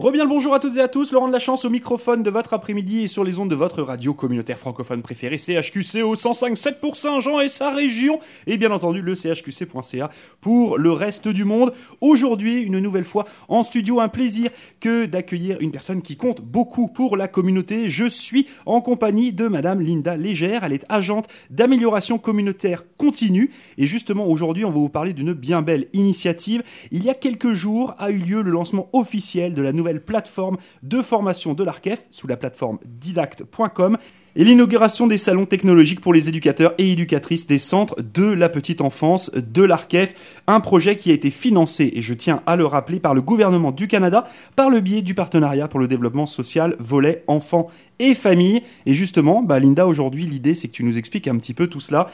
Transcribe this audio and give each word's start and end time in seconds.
Rebien 0.00 0.24
le 0.24 0.30
bonjour 0.30 0.54
à 0.54 0.60
toutes 0.60 0.78
et 0.78 0.80
à 0.80 0.88
tous, 0.88 1.12
Laurent 1.12 1.28
de 1.28 1.32
la 1.34 1.38
Chance 1.38 1.66
au 1.66 1.68
microphone 1.68 2.22
de 2.22 2.30
votre 2.30 2.54
après-midi 2.54 3.02
et 3.02 3.06
sur 3.06 3.22
les 3.22 3.38
ondes 3.38 3.50
de 3.50 3.54
votre 3.54 3.82
radio 3.82 4.14
communautaire 4.14 4.58
francophone 4.58 5.02
préférée 5.02 5.36
CHQC 5.36 6.02
au 6.02 6.14
105.7 6.14 6.78
pour 6.80 6.96
Saint-Jean 6.96 7.38
et 7.40 7.48
sa 7.48 7.68
région 7.68 8.18
et 8.46 8.56
bien 8.56 8.70
entendu 8.70 9.02
le 9.02 9.14
chqc.ca 9.14 10.08
pour 10.40 10.78
le 10.78 10.90
reste 10.90 11.28
du 11.28 11.44
monde. 11.44 11.74
Aujourd'hui, 12.00 12.62
une 12.62 12.78
nouvelle 12.78 13.04
fois 13.04 13.26
en 13.48 13.62
studio, 13.62 14.00
un 14.00 14.08
plaisir 14.08 14.50
que 14.80 15.04
d'accueillir 15.04 15.58
une 15.60 15.70
personne 15.70 16.00
qui 16.00 16.16
compte 16.16 16.40
beaucoup 16.40 16.88
pour 16.88 17.18
la 17.18 17.28
communauté. 17.28 17.90
Je 17.90 18.06
suis 18.06 18.46
en 18.64 18.80
compagnie 18.80 19.34
de 19.34 19.48
madame 19.48 19.82
Linda 19.82 20.16
Légère, 20.16 20.64
elle 20.64 20.72
est 20.72 20.86
agente 20.88 21.28
d'amélioration 21.50 22.16
communautaire 22.16 22.84
continue 22.96 23.50
et 23.76 23.86
justement 23.86 24.26
aujourd'hui, 24.26 24.64
on 24.64 24.70
va 24.70 24.78
vous 24.78 24.88
parler 24.88 25.12
d'une 25.12 25.34
bien 25.34 25.60
belle 25.60 25.88
initiative. 25.92 26.62
Il 26.90 27.04
y 27.04 27.10
a 27.10 27.14
quelques 27.14 27.52
jours 27.52 27.94
a 27.98 28.10
eu 28.10 28.16
lieu 28.16 28.40
le 28.40 28.50
lancement 28.50 28.88
officiel 28.94 29.52
de 29.52 29.60
la 29.60 29.72
nouvelle 29.72 29.89
plateforme 29.98 30.58
de 30.84 31.02
formation 31.02 31.54
de 31.54 31.64
l'ARCEF 31.64 32.06
sous 32.10 32.28
la 32.28 32.36
plateforme 32.36 32.78
didact.com 32.84 33.96
et 34.36 34.44
l'inauguration 34.44 35.06
des 35.06 35.18
salons 35.18 35.46
technologiques 35.46 36.00
pour 36.00 36.12
les 36.12 36.28
éducateurs 36.28 36.74
et 36.78 36.92
éducatrices 36.92 37.46
des 37.46 37.58
centres 37.58 37.96
de 38.00 38.24
la 38.24 38.48
petite 38.48 38.80
enfance 38.80 39.30
de 39.34 39.62
l'ARCEF, 39.62 40.42
un 40.46 40.60
projet 40.60 40.96
qui 40.96 41.10
a 41.10 41.14
été 41.14 41.30
financé, 41.30 41.90
et 41.94 42.02
je 42.02 42.14
tiens 42.14 42.42
à 42.46 42.56
le 42.56 42.64
rappeler, 42.64 43.00
par 43.00 43.14
le 43.14 43.22
gouvernement 43.22 43.72
du 43.72 43.88
Canada 43.88 44.28
par 44.56 44.70
le 44.70 44.80
biais 44.80 45.02
du 45.02 45.14
partenariat 45.14 45.68
pour 45.68 45.80
le 45.80 45.88
développement 45.88 46.26
social 46.26 46.76
volet 46.78 47.24
enfants 47.26 47.68
et 47.98 48.14
famille. 48.14 48.62
Et 48.86 48.94
justement, 48.94 49.42
bah 49.42 49.58
Linda, 49.58 49.86
aujourd'hui, 49.86 50.26
l'idée 50.26 50.54
c'est 50.54 50.68
que 50.68 50.72
tu 50.72 50.84
nous 50.84 50.98
expliques 50.98 51.28
un 51.28 51.36
petit 51.38 51.54
peu 51.54 51.66
tout 51.66 51.80
cela. 51.80 52.08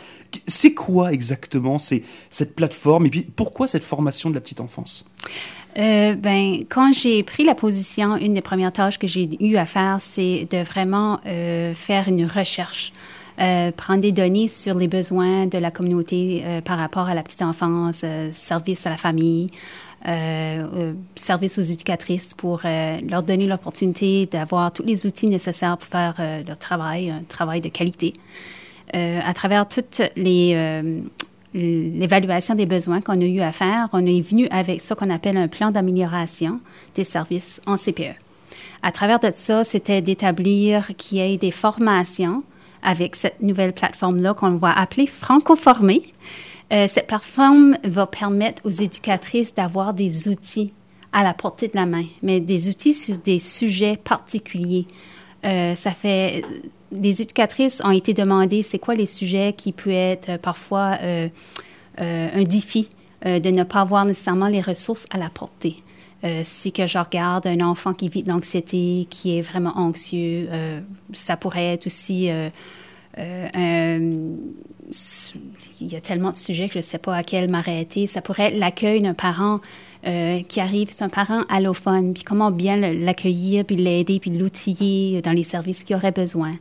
C'est 0.46 0.74
quoi 0.74 1.12
exactement 1.12 1.78
cette 1.78 2.54
plateforme 2.54 3.06
et 3.06 3.10
puis 3.10 3.22
pourquoi 3.22 3.66
cette 3.66 3.84
formation 3.84 4.30
de 4.30 4.34
la 4.34 4.40
petite 4.40 4.60
enfance? 4.60 5.06
Euh, 5.78 6.14
ben, 6.14 6.64
quand 6.68 6.92
j'ai 6.92 7.22
pris 7.22 7.44
la 7.44 7.54
position, 7.54 8.16
une 8.16 8.34
des 8.34 8.40
premières 8.40 8.72
tâches 8.72 8.98
que 8.98 9.06
j'ai 9.06 9.28
eu 9.44 9.56
à 9.56 9.66
faire, 9.66 9.98
c'est 10.00 10.46
de 10.50 10.62
vraiment 10.62 11.20
euh, 11.26 11.74
faire 11.74 12.08
une 12.08 12.24
recherche. 12.26 12.92
Euh, 13.38 13.70
prendre 13.70 14.00
des 14.00 14.12
données 14.12 14.48
sur 14.48 14.74
les 14.76 14.88
besoins 14.88 15.44
de 15.46 15.58
la 15.58 15.70
communauté 15.70 16.42
euh, 16.46 16.62
par 16.62 16.78
rapport 16.78 17.06
à 17.06 17.14
la 17.14 17.22
petite 17.22 17.42
enfance, 17.42 18.00
euh, 18.02 18.30
service 18.32 18.86
à 18.86 18.90
la 18.90 18.96
famille, 18.96 19.48
service 21.16 21.58
aux 21.58 21.62
éducatrices 21.62 22.32
pour 22.32 22.60
leur 22.62 23.24
donner 23.24 23.46
l'opportunité 23.46 24.26
d'avoir 24.26 24.72
tous 24.72 24.84
les 24.84 25.04
outils 25.04 25.26
nécessaires 25.26 25.76
pour 25.76 25.88
faire 25.88 26.14
leur 26.46 26.58
travail, 26.58 27.10
un 27.10 27.24
travail 27.26 27.60
de 27.60 27.68
qualité. 27.68 28.12
à 28.92 29.34
travers 29.34 29.66
toutes 29.66 30.02
les, 30.14 30.54
l'évaluation 31.56 32.54
des 32.54 32.66
besoins 32.66 33.00
qu'on 33.00 33.20
a 33.20 33.24
eu 33.24 33.40
à 33.40 33.52
faire, 33.52 33.88
on 33.92 34.04
est 34.04 34.20
venu 34.20 34.46
avec 34.50 34.80
ce 34.80 34.94
qu'on 34.94 35.10
appelle 35.10 35.36
un 35.36 35.48
plan 35.48 35.70
d'amélioration 35.70 36.60
des 36.94 37.04
services 37.04 37.60
en 37.66 37.76
CPE. 37.76 38.14
À 38.82 38.92
travers 38.92 39.18
de 39.18 39.30
ça, 39.32 39.64
c'était 39.64 40.02
d'établir 40.02 40.88
qu'il 40.96 41.18
y 41.18 41.20
ait 41.20 41.38
des 41.38 41.50
formations 41.50 42.42
avec 42.82 43.16
cette 43.16 43.42
nouvelle 43.42 43.72
plateforme-là 43.72 44.34
qu'on 44.34 44.56
va 44.56 44.78
appeler 44.78 45.06
Francoformé. 45.06 46.12
Euh, 46.72 46.86
cette 46.88 47.06
plateforme 47.06 47.76
va 47.84 48.06
permettre 48.06 48.62
aux 48.64 48.70
éducatrices 48.70 49.54
d'avoir 49.54 49.94
des 49.94 50.28
outils 50.28 50.72
à 51.12 51.22
la 51.22 51.32
portée 51.32 51.68
de 51.68 51.76
la 51.76 51.86
main, 51.86 52.04
mais 52.22 52.40
des 52.40 52.68
outils 52.68 52.92
sur 52.92 53.16
des 53.18 53.38
sujets 53.38 53.96
particuliers. 53.96 54.86
Euh, 55.44 55.74
ça 55.74 55.92
fait 55.92 56.44
les 56.92 57.22
éducatrices 57.22 57.82
ont 57.84 57.90
été 57.90 58.14
demandées 58.14 58.62
c'est 58.62 58.78
quoi 58.78 58.94
les 58.94 59.06
sujets 59.06 59.52
qui 59.52 59.72
peuvent 59.72 59.92
être 59.92 60.30
euh, 60.30 60.38
parfois 60.38 60.98
euh, 61.02 61.28
euh, 62.00 62.28
un 62.34 62.44
défi 62.44 62.88
de 63.24 63.50
ne 63.50 63.64
pas 63.64 63.80
avoir 63.80 64.04
nécessairement 64.04 64.46
les 64.46 64.60
ressources 64.60 65.06
à 65.10 65.18
la 65.18 65.30
portée. 65.30 65.76
si 66.42 66.70
que 66.70 66.86
je 66.86 66.98
regarde 66.98 67.46
un 67.46 67.60
enfant 67.60 67.92
qui 67.94 68.08
vit 68.08 68.22
de 68.22 68.28
l'anxiété, 68.28 69.08
qui 69.10 69.36
est 69.36 69.40
vraiment 69.40 69.72
anxieux, 69.76 70.48
ça 71.12 71.36
pourrait 71.36 71.72
être 71.72 71.86
aussi 71.86 72.28
un, 72.28 72.50
il 75.80 75.92
y 75.92 75.96
a 75.96 76.00
tellement 76.00 76.30
de 76.30 76.36
sujets 76.36 76.68
que 76.68 76.74
je 76.74 76.80
ne 76.80 76.84
sais 76.84 76.98
pas 76.98 77.16
à 77.16 77.24
quel 77.24 77.50
m'arrêter. 77.50 78.06
Ça 78.06 78.20
pourrait 78.20 78.52
être 78.52 78.58
l'accueil 78.58 79.00
d'un 79.00 79.14
parent 79.14 79.60
euh, 80.06 80.42
qui 80.42 80.60
arrive, 80.60 80.88
c'est 80.90 81.04
un 81.04 81.08
parent 81.08 81.42
allophone, 81.48 82.12
puis 82.12 82.22
comment 82.22 82.50
bien 82.50 82.76
l'accueillir, 82.76 83.64
puis 83.64 83.76
l'aider, 83.76 84.20
puis 84.20 84.30
l'outiller 84.30 85.22
dans 85.22 85.32
les 85.32 85.44
services 85.44 85.84
qu'il 85.84 85.96
aurait 85.96 86.12
besoin. 86.12 86.54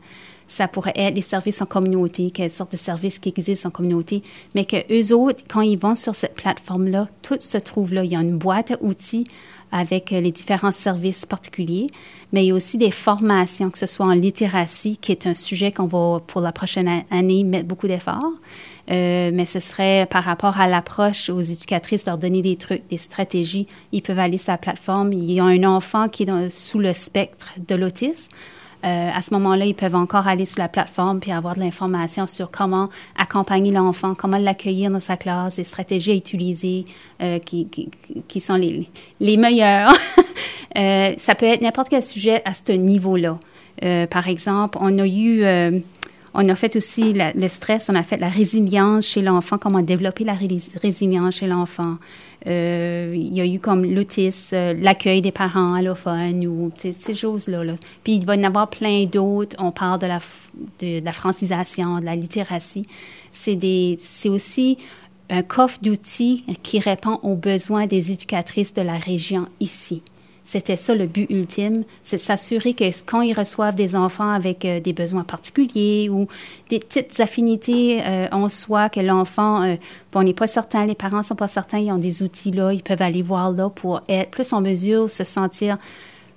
Ça 0.48 0.68
pourrait 0.68 0.92
être 0.94 1.14
les 1.14 1.22
services 1.22 1.60
en 1.60 1.66
communauté, 1.66 2.30
quelle 2.30 2.50
sorte 2.50 2.72
de 2.72 2.76
services 2.76 3.18
qui 3.18 3.30
existent 3.30 3.68
en 3.68 3.72
communauté, 3.72 4.22
mais 4.54 4.64
que 4.64 4.76
eux 4.92 5.14
autres, 5.14 5.42
quand 5.48 5.60
ils 5.60 5.78
vont 5.78 5.96
sur 5.96 6.14
cette 6.14 6.34
plateforme-là, 6.34 7.08
tout 7.22 7.36
se 7.40 7.58
trouve 7.58 7.92
là. 7.92 8.04
Il 8.04 8.12
y 8.12 8.16
a 8.16 8.20
une 8.20 8.38
boîte 8.38 8.70
à 8.70 8.82
outils 8.82 9.24
avec 9.72 10.12
euh, 10.12 10.20
les 10.20 10.30
différents 10.30 10.72
services 10.72 11.26
particuliers, 11.26 11.88
mais 12.32 12.44
il 12.44 12.48
y 12.48 12.50
a 12.52 12.54
aussi 12.54 12.78
des 12.78 12.92
formations, 12.92 13.70
que 13.70 13.78
ce 13.78 13.86
soit 13.86 14.06
en 14.06 14.12
littératie, 14.12 14.96
qui 14.96 15.10
est 15.10 15.26
un 15.26 15.34
sujet 15.34 15.72
qu'on 15.72 15.86
va, 15.86 16.20
pour 16.26 16.40
la 16.40 16.52
prochaine 16.52 17.04
année, 17.10 17.42
mettre 17.42 17.66
beaucoup 17.66 17.88
d'efforts. 17.88 18.32
Euh, 18.90 19.30
mais 19.32 19.46
ce 19.46 19.58
serait 19.58 20.06
par 20.06 20.22
rapport 20.22 20.60
à 20.60 20.68
l'approche 20.68 21.28
aux 21.28 21.40
éducatrices, 21.40 22.06
leur 22.06 22.18
donner 22.18 22.42
des 22.42 22.56
trucs, 22.56 22.86
des 22.88 22.98
stratégies. 22.98 23.66
Ils 23.92 24.02
peuvent 24.02 24.18
aller 24.18 24.38
sur 24.38 24.52
la 24.52 24.58
plateforme. 24.58 25.12
Il 25.12 25.30
y 25.30 25.40
a 25.40 25.44
un 25.44 25.64
enfant 25.64 26.08
qui 26.08 26.22
est 26.22 26.50
sous 26.50 26.78
le 26.78 26.92
spectre 26.92 27.48
de 27.66 27.74
l'autisme. 27.74 28.30
Euh, 28.84 29.10
à 29.12 29.20
ce 29.22 29.34
moment-là, 29.34 29.64
ils 29.64 29.74
peuvent 29.74 29.96
encore 29.96 30.28
aller 30.28 30.44
sur 30.44 30.60
la 30.60 30.68
plateforme 30.68 31.18
puis 31.18 31.32
avoir 31.32 31.54
de 31.54 31.60
l'information 31.60 32.26
sur 32.28 32.50
comment 32.50 32.88
accompagner 33.18 33.72
l'enfant, 33.72 34.14
comment 34.14 34.36
l'accueillir 34.38 34.90
dans 34.90 35.00
sa 35.00 35.16
classe, 35.16 35.56
les 35.56 35.64
stratégies 35.64 36.12
à 36.12 36.14
utiliser 36.14 36.84
euh, 37.20 37.40
qui, 37.40 37.66
qui, 37.66 37.88
qui, 38.28 38.38
sont 38.38 38.54
les, 38.54 38.86
les 39.18 39.36
meilleures. 39.36 39.92
ça 41.16 41.34
peut 41.34 41.46
être 41.46 41.62
n'importe 41.62 41.88
quel 41.88 42.02
sujet 42.02 42.42
à 42.44 42.54
ce 42.54 42.70
niveau-là. 42.72 43.38
par 44.08 44.28
exemple, 44.28 44.78
on 44.80 44.98
a 44.98 45.06
eu 45.06 45.42
on 46.36 46.48
a 46.50 46.54
fait 46.54 46.76
aussi 46.76 47.14
le 47.14 47.48
stress, 47.48 47.88
on 47.90 47.94
a 47.94 48.02
fait 48.02 48.18
la 48.18 48.28
résilience 48.28 49.06
chez 49.06 49.22
l'enfant, 49.22 49.56
comment 49.56 49.80
développer 49.80 50.22
la 50.22 50.36
résilience 50.82 51.36
chez 51.36 51.46
l'enfant. 51.46 51.96
Euh, 52.46 53.12
il 53.16 53.34
y 53.34 53.40
a 53.40 53.46
eu 53.46 53.58
comme 53.58 53.84
l'autisme, 53.84 54.54
euh, 54.54 54.74
l'accueil 54.74 55.22
des 55.22 55.32
parents 55.32 55.74
allophones 55.74 56.46
ou 56.46 56.70
ces 56.76 57.14
choses-là. 57.14 57.62
Puis 58.04 58.16
il 58.16 58.26
va 58.26 58.36
y 58.36 58.40
en 58.40 58.44
avoir 58.44 58.68
plein 58.68 59.04
d'autres. 59.06 59.56
On 59.58 59.72
parle 59.72 59.98
de 59.98 60.06
la, 60.06 60.20
de, 60.78 61.02
la 61.02 61.12
francisation, 61.12 62.00
de 62.00 62.04
la 62.04 62.14
littératie. 62.14 62.86
C'est 63.32 64.28
aussi 64.28 64.78
un 65.30 65.42
coffre 65.42 65.78
d'outils 65.82 66.44
qui 66.62 66.78
répond 66.78 67.18
aux 67.22 67.34
besoins 67.34 67.86
des 67.86 68.12
éducatrices 68.12 68.74
de 68.74 68.82
la 68.82 68.98
région 68.98 69.48
ici. 69.58 70.02
C'était 70.46 70.76
ça 70.76 70.94
le 70.94 71.06
but 71.06 71.26
ultime, 71.28 71.82
c'est 72.04 72.18
s'assurer 72.18 72.72
que 72.72 72.84
quand 73.04 73.20
ils 73.20 73.34
reçoivent 73.34 73.74
des 73.74 73.96
enfants 73.96 74.30
avec 74.30 74.64
euh, 74.64 74.78
des 74.78 74.92
besoins 74.92 75.24
particuliers 75.24 76.08
ou 76.08 76.28
des 76.70 76.78
petites 76.78 77.18
affinités 77.18 78.00
euh, 78.00 78.28
en 78.30 78.48
soi, 78.48 78.88
que 78.88 79.00
l'enfant, 79.00 79.64
euh, 79.64 79.74
on 80.14 80.22
n'est 80.22 80.34
pas 80.34 80.46
certain, 80.46 80.86
les 80.86 80.94
parents 80.94 81.24
sont 81.24 81.34
pas 81.34 81.48
certains, 81.48 81.78
ils 81.80 81.90
ont 81.90 81.98
des 81.98 82.22
outils 82.22 82.52
là, 82.52 82.72
ils 82.72 82.84
peuvent 82.84 83.02
aller 83.02 83.22
voir 83.22 83.50
là 83.50 83.68
pour 83.70 84.02
être 84.08 84.30
plus 84.30 84.52
en 84.52 84.60
mesure, 84.60 85.10
se 85.10 85.24
sentir 85.24 85.78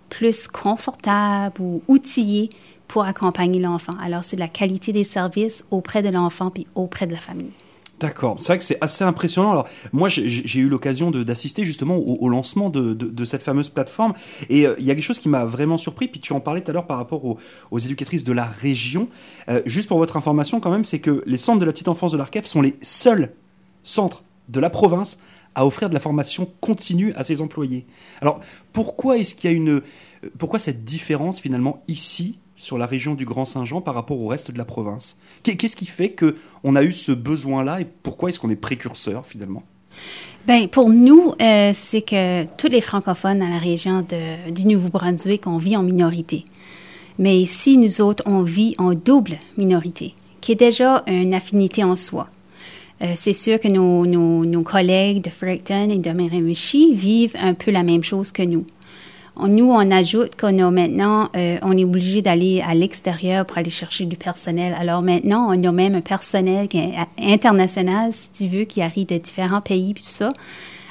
plus 0.10 0.48
confortable 0.48 1.62
ou 1.62 1.84
outillé 1.88 2.50
pour 2.88 3.04
accompagner 3.04 3.60
l'enfant. 3.60 3.94
Alors, 4.04 4.24
c'est 4.24 4.40
la 4.40 4.48
qualité 4.48 4.92
des 4.92 5.04
services 5.04 5.64
auprès 5.70 6.02
de 6.02 6.10
l'enfant 6.10 6.50
puis 6.50 6.66
auprès 6.74 7.06
de 7.06 7.14
la 7.14 7.20
famille. 7.20 7.54
D'accord, 8.00 8.38
c'est 8.40 8.48
vrai 8.48 8.58
que 8.58 8.64
c'est 8.64 8.78
assez 8.82 9.04
impressionnant. 9.04 9.52
Alors, 9.52 9.68
moi, 9.92 10.08
j'ai 10.08 10.60
eu 10.60 10.70
l'occasion 10.70 11.12
d'assister 11.12 11.66
justement 11.66 11.98
au, 11.98 12.30
lancement 12.30 12.70
de, 12.70 13.26
cette 13.26 13.44
fameuse 13.44 13.70
plateforme. 13.70 14.14
Et 14.50 14.66
euh, 14.66 14.76
il 14.80 14.86
y 14.86 14.92
a 14.92 14.96
quelque 14.96 15.04
chose 15.04 15.20
qui 15.20 15.28
m'a 15.28 15.44
vraiment 15.46 15.78
surpris, 15.78 16.08
puis 16.08 16.22
tu 16.22 16.32
en 16.32 16.40
parlais 16.40 16.62
tout 16.62 16.72
à 16.72 16.74
l'heure 16.74 16.88
par 16.88 16.98
rapport 16.98 17.26
aux, 17.26 17.80
éducatrices 17.80 18.24
de 18.24 18.32
la 18.32 18.46
région. 18.46 19.10
Euh, 19.50 19.62
juste 19.66 19.90
pour 19.90 19.98
votre 19.98 20.16
information, 20.16 20.62
quand 20.62 20.72
même, 20.72 20.86
c'est 20.86 21.00
que 21.00 21.24
les 21.26 21.38
centres 21.38 21.60
de 21.60 21.66
la 21.66 21.74
petite 21.74 21.90
enfance 21.90 22.14
de 22.14 22.18
l'ARCEF 22.18 22.46
sont 22.46 22.62
les 22.62 22.78
seuls 22.82 23.34
centres 23.84 24.24
de 24.48 24.60
la 24.60 24.70
province 24.70 25.20
à 25.56 25.66
offrir 25.66 25.90
de 25.90 25.94
la 25.94 26.00
formation 26.00 26.48
continue 26.62 27.14
à 27.14 27.24
ses 27.24 27.42
employés. 27.42 27.86
Alors, 28.22 28.40
pourquoi 28.72 29.18
est-ce 29.18 29.36
qu'il 29.36 29.50
y 29.50 29.54
a 29.54 29.56
une. 29.56 29.82
Pourquoi 30.38 30.60
cette 30.60 30.86
différence 30.86 31.40
finalement 31.42 31.84
ici 31.88 32.40
sur 32.60 32.78
la 32.78 32.86
région 32.86 33.16
du 33.16 33.26
Grand 33.26 33.46
Saint-Jean 33.46 33.82
par 33.82 33.96
rapport 33.96 34.20
au 34.20 34.28
reste 34.28 34.52
de 34.52 34.58
la 34.58 34.66
province 34.66 35.18
Qu'est-ce 35.44 35.76
qui 35.76 35.86
fait 35.86 36.14
qu'on 36.14 36.76
a 36.76 36.84
eu 36.84 36.92
ce 36.92 37.12
besoin-là 37.12 37.82
et 37.82 37.86
pourquoi 37.86 38.30
est-ce 38.30 38.40
qu'on 38.40 38.50
est 38.50 38.56
précurseur 38.56 39.26
finalement? 39.26 39.64
Bien, 40.46 40.68
pour 40.68 40.90
nous, 40.90 41.34
euh, 41.42 41.72
c'est 41.74 42.02
que 42.02 42.44
tous 42.58 42.68
les 42.68 42.82
francophones 42.82 43.40
dans 43.40 43.50
la 43.50 43.60
région 43.60 44.06
du 44.50 44.66
Nouveau-Brunswick, 44.66 45.48
on 45.48 45.58
vit 45.58 45.78
en 45.78 45.84
minorité. 45.84 46.46
Mais 47.18 47.38
ici, 47.38 47.78
nous 47.78 48.02
autres, 48.02 48.24
on 48.26 48.44
vit 48.44 48.76
en 48.78 48.94
double 48.94 49.38
minorité, 49.58 50.14
qui 50.42 50.54
est 50.54 50.56
déjà 50.56 51.04
une 51.08 51.34
affinité 51.34 51.84
en 51.84 51.96
soi. 51.96 52.30
Euh, 53.02 53.14
c'est 53.16 53.34
sûr 53.34 53.60
que 53.60 53.70
nos, 53.70 54.06
nos, 54.06 54.46
nos, 54.46 54.64
collègues 54.64 55.24
de 55.24 55.30
Fredericton 55.30 55.90
et 55.90 55.98
de 55.98 56.10
Miramichi 56.12 56.94
vivent 56.94 57.36
un 57.40 57.54
peu 57.54 57.72
la 57.72 57.84
même 57.84 58.04
chose 58.04 58.32
que 58.32 58.44
nous. 58.44 58.66
Nous, 59.48 59.72
on 59.72 59.92
ajoute 59.92 60.36
qu'on 60.36 60.60
a 60.60 60.70
maintenant, 60.70 61.30
euh, 61.36 61.58
on 61.62 61.78
est 61.78 61.86
obligé 61.86 62.22
d'aller 62.22 62.62
à 62.68 62.74
l'extérieur 62.74 63.46
pour 63.46 63.58
aller 63.58 63.70
chercher 63.70 64.06
du 64.06 64.18
personnel. 64.18 64.76
Alors 64.78 65.02
maintenant, 65.02 65.48
on 65.50 65.64
a 65.64 65.72
même 65.72 65.96
un 65.96 66.02
personnel 66.02 66.68
international, 67.18 68.12
si 68.12 68.32
tu 68.32 68.48
veux, 68.48 68.66
qui 68.66 68.82
arrive 68.82 69.08
de 69.08 69.18
différents 69.18 69.62
pays, 69.62 69.94
tout 69.94 70.04
ça. 70.04 70.30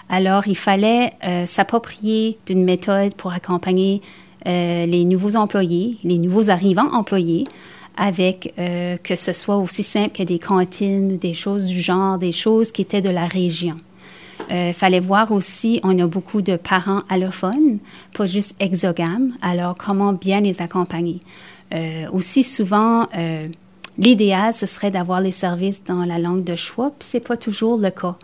Alors, 0.09 0.49
il 0.49 0.57
fallait 0.57 1.13
s'approprier 1.47 2.39
d'une 2.47 2.65
méthode 2.65 3.15
pour 3.15 3.33
accompagner 3.33 4.01
les 4.47 5.05
nouveaux 5.05 5.37
employés, 5.37 5.99
les 6.03 6.17
nouveaux 6.17 6.49
arrivants 6.49 6.91
employés, 6.93 7.45
avec 7.99 8.55
que 8.57 9.17
ce 9.17 9.35
soit 9.35 9.59
aussi 9.59 9.83
simple 9.83 10.17
que 10.17 10.23
des 10.23 10.39
cantines 10.39 11.13
ou 11.13 11.17
des 11.19 11.35
choses 11.35 11.67
du 11.67 11.83
genre, 11.83 12.17
des 12.17 12.33
choses 12.33 12.73
qui 12.73 12.81
étaient 12.81 13.03
de 13.03 13.11
la 13.11 13.27
région. 13.27 13.77
Euh, 14.51 14.73
fallait 14.73 15.01
voir 15.01 15.31
aussi, 15.31 15.81
on 15.83 15.99
a 15.99 16.07
beaucoup 16.07 16.41
de 16.41 16.57
parents 16.57 17.03
allophones, 17.11 17.79
pas 18.15 18.27
juste 18.27 18.57
exogames, 18.61 19.35
alors 19.43 19.75
comment 19.77 20.15
bien 20.15 20.41
les 20.41 20.63
accompagner? 20.63 21.21
Euh, 21.75 22.07
aussi 22.13 22.43
souvent, 22.43 23.09
euh, 23.17 23.49
l'idéal, 23.99 24.55
ce 24.55 24.65
serait 24.65 24.91
d'avoir 24.91 25.21
les 25.21 25.33
services 25.33 25.85
dans 25.85 26.05
la 26.05 26.19
langue 26.19 26.45
de 26.45 26.57
choix, 26.57 26.93
puis 26.99 27.07
c'est 27.11 27.21
pas 27.21 27.37
toujours 27.37 27.77
le 27.77 27.91
cas. 27.91 28.17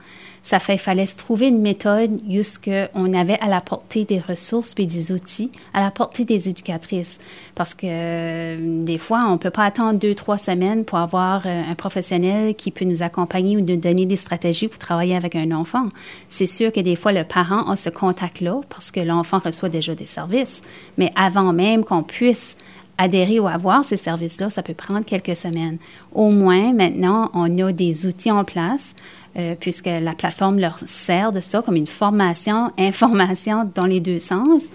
Ça 0.44 0.58
fait, 0.58 0.76
fallait 0.76 1.06
se 1.06 1.16
trouver 1.16 1.48
une 1.48 1.62
méthode 1.62 2.20
jusque 2.28 2.70
on 2.94 3.14
avait 3.14 3.38
à 3.40 3.48
la 3.48 3.62
portée 3.62 4.04
des 4.04 4.20
ressources 4.20 4.74
et 4.76 4.84
des 4.84 5.10
outils, 5.10 5.50
à 5.72 5.80
la 5.80 5.90
portée 5.90 6.26
des 6.26 6.50
éducatrices. 6.50 7.18
Parce 7.54 7.72
que 7.72 7.86
euh, 7.88 8.84
des 8.84 8.98
fois, 8.98 9.24
on 9.30 9.38
peut 9.38 9.50
pas 9.50 9.64
attendre 9.64 9.98
deux, 9.98 10.14
trois 10.14 10.36
semaines 10.36 10.84
pour 10.84 10.98
avoir 10.98 11.46
euh, 11.46 11.62
un 11.70 11.74
professionnel 11.74 12.54
qui 12.54 12.70
peut 12.70 12.84
nous 12.84 13.02
accompagner 13.02 13.56
ou 13.56 13.62
nous 13.62 13.76
donner 13.76 14.04
des 14.04 14.18
stratégies 14.18 14.68
pour 14.68 14.78
travailler 14.78 15.16
avec 15.16 15.34
un 15.34 15.50
enfant. 15.50 15.88
C'est 16.28 16.44
sûr 16.44 16.70
que 16.72 16.80
des 16.80 16.94
fois, 16.94 17.12
le 17.12 17.24
parent 17.24 17.70
a 17.70 17.76
ce 17.76 17.88
contact-là 17.88 18.60
parce 18.68 18.90
que 18.90 19.00
l'enfant 19.00 19.38
reçoit 19.42 19.70
déjà 19.70 19.94
des 19.94 20.06
services. 20.06 20.60
Mais 20.98 21.10
avant 21.16 21.54
même 21.54 21.84
qu'on 21.84 22.02
puisse 22.02 22.58
adhérer 22.98 23.40
ou 23.40 23.48
avoir 23.48 23.84
ces 23.84 23.96
services-là, 23.96 24.50
ça 24.50 24.62
peut 24.62 24.74
prendre 24.74 25.04
quelques 25.04 25.36
semaines. 25.36 25.78
Au 26.12 26.30
moins, 26.30 26.72
maintenant, 26.72 27.30
on 27.34 27.58
a 27.58 27.72
des 27.72 28.06
outils 28.06 28.30
en 28.30 28.44
place 28.44 28.94
euh, 29.36 29.56
puisque 29.58 29.86
la 29.86 30.14
plateforme 30.14 30.60
leur 30.60 30.78
sert 30.86 31.32
de 31.32 31.40
ça 31.40 31.60
comme 31.60 31.74
une 31.74 31.88
formation, 31.88 32.70
information 32.78 33.68
dans 33.74 33.86
les 33.86 34.00
deux 34.00 34.20
sens. 34.20 34.66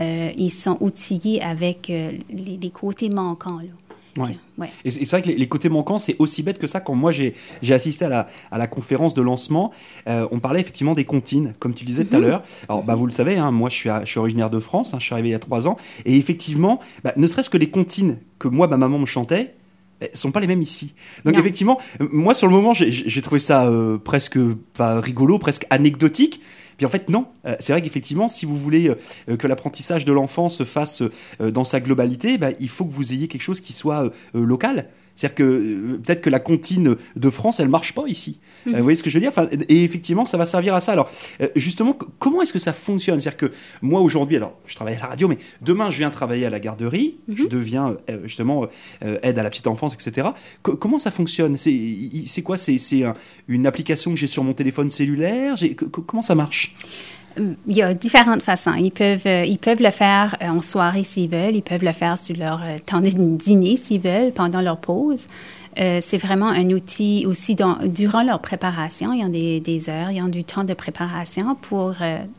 Euh, 0.00 0.30
ils 0.36 0.50
sont 0.50 0.78
outillés 0.80 1.42
avec 1.42 1.90
euh, 1.90 2.12
les, 2.30 2.70
côtés 2.70 3.08
manquants. 3.08 3.58
Là. 3.58 4.24
Ouais. 4.58 4.68
Et 4.84 4.90
c'est 4.90 5.10
vrai 5.10 5.22
que 5.22 5.28
les, 5.28 5.48
côtés 5.48 5.68
manquants, 5.68 5.98
c'est 5.98 6.16
aussi 6.18 6.42
bête 6.42 6.58
que 6.58 6.66
ça. 6.66 6.80
Quand 6.80 6.94
moi 6.94 7.12
j'ai 7.12 7.34
assisté 7.70 8.04
à 8.04 8.08
la, 8.08 8.26
à 8.50 8.58
la, 8.58 8.66
conférence 8.66 9.14
de 9.14 9.22
lancement, 9.22 9.70
on 10.06 10.40
parlait 10.40 10.60
effectivement 10.60 10.94
des 10.94 11.04
comptines, 11.04 11.52
comme 11.58 11.74
tu 11.74 11.84
disais 11.84 12.04
tout 12.04 12.16
à 12.16 12.18
mhm. 12.18 12.26
l'heure. 12.26 12.42
Alors, 12.68 12.82
bah, 12.82 12.96
vous 12.96 13.06
le 13.06 13.12
savez, 13.12 13.36
hein, 13.36 13.50
moi 13.52 13.70
je 13.70 13.76
suis, 13.76 13.90
je 14.04 14.10
suis 14.10 14.18
originaire 14.18 14.50
de 14.50 14.58
France, 14.58 14.94
hein, 14.94 14.98
je 14.98 15.04
suis 15.04 15.12
arrivé 15.12 15.28
il 15.28 15.32
y 15.32 15.36
a 15.36 15.38
trois 15.38 15.68
ans. 15.68 15.76
Et 16.04 16.16
effectivement, 16.16 16.80
bah, 17.04 17.12
ne 17.16 17.26
serait-ce 17.26 17.50
que 17.50 17.58
les 17.58 17.70
comptines 17.70 18.18
que 18.38 18.48
moi, 18.48 18.66
ma 18.66 18.76
maman 18.76 18.98
me 18.98 19.06
chantait, 19.06 19.54
sont 20.14 20.32
pas 20.32 20.40
les 20.40 20.46
mêmes 20.46 20.62
ici. 20.62 20.94
Donc 21.24 21.38
effectivement, 21.38 21.78
moi 22.00 22.34
sur 22.34 22.46
le 22.46 22.52
moment, 22.52 22.72
j'ai 22.72 23.22
trouvé 23.22 23.40
ça 23.40 23.66
euh, 23.66 23.98
presque 23.98 24.38
pas 24.74 25.00
rigolo, 25.00 25.38
presque 25.38 25.66
anecdotique. 25.70 26.40
Puis 26.76 26.86
en 26.86 26.88
fait, 26.88 27.10
non. 27.10 27.26
Euh, 27.46 27.56
c'est 27.60 27.72
vrai 27.72 27.82
qu'effectivement, 27.82 28.26
si 28.26 28.46
vous 28.46 28.56
voulez 28.56 28.90
euh, 29.28 29.36
que 29.36 29.46
l'apprentissage 29.46 30.04
de 30.06 30.12
l'enfant 30.12 30.48
se 30.48 30.64
fasse 30.64 31.02
dans 31.38 31.64
sa 31.64 31.80
globalité, 31.80 32.38
bah, 32.38 32.50
il 32.58 32.68
faut 32.68 32.84
que 32.84 32.92
vous 32.92 33.12
ayez 33.12 33.28
quelque 33.28 33.42
chose 33.42 33.60
qui 33.60 33.72
soit 33.72 34.10
local. 34.34 34.88
C'est-à-dire 35.14 35.34
que 35.34 35.42
euh, 35.42 36.00
peut-être 36.02 36.22
que 36.22 36.30
la 36.30 36.40
comptine 36.40 36.96
de 37.16 37.30
France, 37.30 37.60
elle 37.60 37.68
marche 37.68 37.94
pas 37.94 38.04
ici. 38.06 38.40
Euh, 38.66 38.70
mhm. 38.70 38.76
vous 38.76 38.82
voyez 38.82 38.96
ce 38.96 39.02
que 39.02 39.10
je 39.10 39.18
veux 39.18 39.20
dire? 39.20 39.32
Et 39.68 39.84
effectivement, 39.84 40.24
ça 40.24 40.36
va 40.36 40.46
servir 40.46 40.74
à 40.74 40.80
ça. 40.80 40.92
Alors, 40.92 41.10
euh, 41.40 41.48
justement, 41.56 41.96
comment 42.18 42.42
est-ce 42.42 42.52
que 42.52 42.58
ça 42.58 42.72
fonctionne? 42.72 43.20
C'est-à-dire 43.20 43.36
que 43.36 43.54
moi, 43.82 44.00
aujourd'hui, 44.00 44.36
alors, 44.36 44.58
je 44.66 44.74
travaille 44.74 44.94
à 44.94 45.00
la 45.00 45.06
radio, 45.06 45.28
mais 45.28 45.38
demain, 45.60 45.90
je 45.90 45.98
viens 45.98 46.10
travailler 46.10 46.46
à 46.46 46.50
la 46.50 46.60
garderie, 46.60 47.18
mhm. 47.28 47.36
je 47.36 47.46
deviens 47.46 47.96
justement 48.24 48.66
aide 49.00 49.38
à 49.38 49.42
la 49.42 49.50
petite 49.50 49.66
enfance, 49.66 49.94
etc. 49.94 50.28
comment 50.62 50.98
ça 50.98 51.10
fonctionne? 51.10 51.56
C'est 51.56 52.42
quoi? 52.42 52.56
C'est 52.56 52.78
une 53.48 53.66
application 53.66 54.12
que 54.12 54.16
j'ai 54.16 54.26
sur 54.26 54.44
mon 54.44 54.52
téléphone 54.52 54.90
cellulaire? 54.90 55.56
Comment 56.06 56.22
ça 56.22 56.34
marche? 56.34 56.74
Il 57.66 57.76
y 57.76 57.82
a 57.82 57.94
différentes 57.94 58.42
façons. 58.42 58.74
Ils 58.74 58.90
peuvent, 58.90 59.26
euh, 59.26 59.44
ils 59.44 59.58
peuvent 59.58 59.82
le 59.82 59.90
faire 59.90 60.36
euh, 60.42 60.48
en 60.48 60.62
soirée 60.62 61.04
s'ils 61.04 61.30
veulent, 61.30 61.54
ils 61.54 61.62
peuvent 61.62 61.84
le 61.84 61.92
faire 61.92 62.18
sur 62.18 62.36
leur 62.36 62.60
euh, 62.62 62.76
temps 62.84 63.00
de 63.00 63.08
dîner 63.08 63.76
s'ils 63.76 64.00
veulent, 64.00 64.32
pendant 64.32 64.60
leur 64.60 64.78
pause. 64.78 65.26
c'est 65.76 66.18
vraiment 66.18 66.48
un 66.48 66.70
outil 66.70 67.24
aussi 67.26 67.54
dans, 67.54 67.78
durant 67.84 68.22
leur 68.22 68.40
préparation. 68.40 69.12
Ils 69.12 69.24
ont 69.24 69.28
des, 69.28 69.60
des, 69.60 69.88
heures, 69.88 70.10
ils 70.10 70.22
ont 70.22 70.28
du 70.28 70.44
temps 70.44 70.64
de 70.64 70.74
préparation 70.74 71.54
pour, 71.54 71.94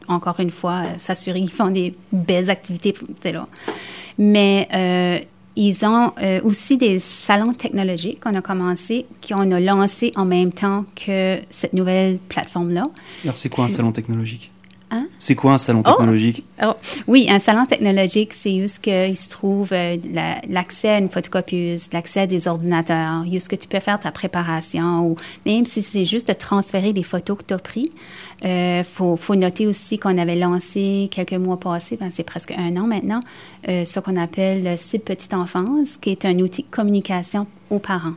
encore 0.08 0.40
une 0.40 0.52
fois, 0.52 0.84
s'assurer 0.98 1.40
qu'ils 1.40 1.52
font 1.52 1.72
des 1.72 1.96
belles 2.12 2.50
activités. 2.50 2.94
Là. 3.32 3.48
Mais 4.18 4.68
ils 5.56 5.86
ont 5.86 6.12
aussi 6.44 6.78
des 6.78 7.00
salons 7.00 7.54
technologiques 7.54 8.20
qu'on 8.20 8.36
a 8.36 8.42
commencé, 8.42 9.06
qu'on 9.28 9.52
a 9.52 9.60
lancé 9.60 10.12
en 10.16 10.26
même 10.26 10.52
temps 10.52 10.86
que 10.96 11.40
cette 11.50 11.74
nouvelle 11.74 12.18
plateforme-là. 12.30 12.84
Alors, 13.24 13.38
c'est 13.38 13.50
quoi 13.50 13.66
un 13.66 13.70
salon 13.70 13.92
technologique? 13.92 14.52
Hein? 14.94 15.08
C'est 15.20 15.36
quoi 15.36 15.54
un 15.54 15.58
salon 15.58 15.84
oh! 15.86 15.90
technologique? 15.90 16.44
Oh, 16.62 16.74
oui, 17.08 17.28
un 17.30 17.40
salon 17.40 17.66
technologique, 17.66 18.34
c'est 18.34 18.60
juste 18.60 18.80
qu'il 18.80 19.16
se 19.16 19.30
trouve 19.30 19.70
euh, 19.72 19.96
l'accès 20.50 20.90
à 20.90 20.98
une 20.98 21.10
photocopieuse, 21.10 21.88
l'accès 21.94 22.22
à 22.22 22.28
des 22.28 22.50
ordinateurs, 22.50 23.24
juste 23.32 23.48
que 23.48 23.56
tu 23.56 23.70
peux 23.70 23.80
faire 23.80 24.02
ta 24.02 24.12
préparation 24.12 25.08
ou 25.08 25.16
même 25.46 25.66
si 25.66 25.82
c'est 25.82 26.04
juste 26.04 26.28
de 26.28 26.34
transférer 26.34 26.92
des 26.92 27.04
photos 27.04 27.38
que 27.38 27.44
tu 27.46 27.54
as 27.54 27.58
prises. 27.58 27.92
Il 28.42 28.48
euh, 28.48 28.84
faut, 28.84 29.16
faut, 29.16 29.36
noter 29.36 29.66
aussi 29.66 29.98
qu'on 29.98 30.18
avait 30.18 30.36
lancé 30.36 31.08
quelques 31.10 31.34
mois 31.34 31.60
passés, 31.60 31.96
ben 31.96 32.10
c'est 32.10 32.24
presque 32.24 32.52
un 32.52 32.76
an 32.76 32.86
maintenant, 32.86 33.22
euh, 33.70 33.86
ce 33.86 34.02
qu'on 34.02 34.18
appelle 34.18 34.64
le 34.64 34.76
CIP 34.76 35.06
Petite 35.06 35.34
Enfance, 35.34 35.96
qui 35.96 36.10
est 36.10 36.26
un 36.26 36.38
outil 36.40 36.64
de 36.64 36.70
communication 36.70 37.48
aux 37.70 37.80
parents. 37.80 38.16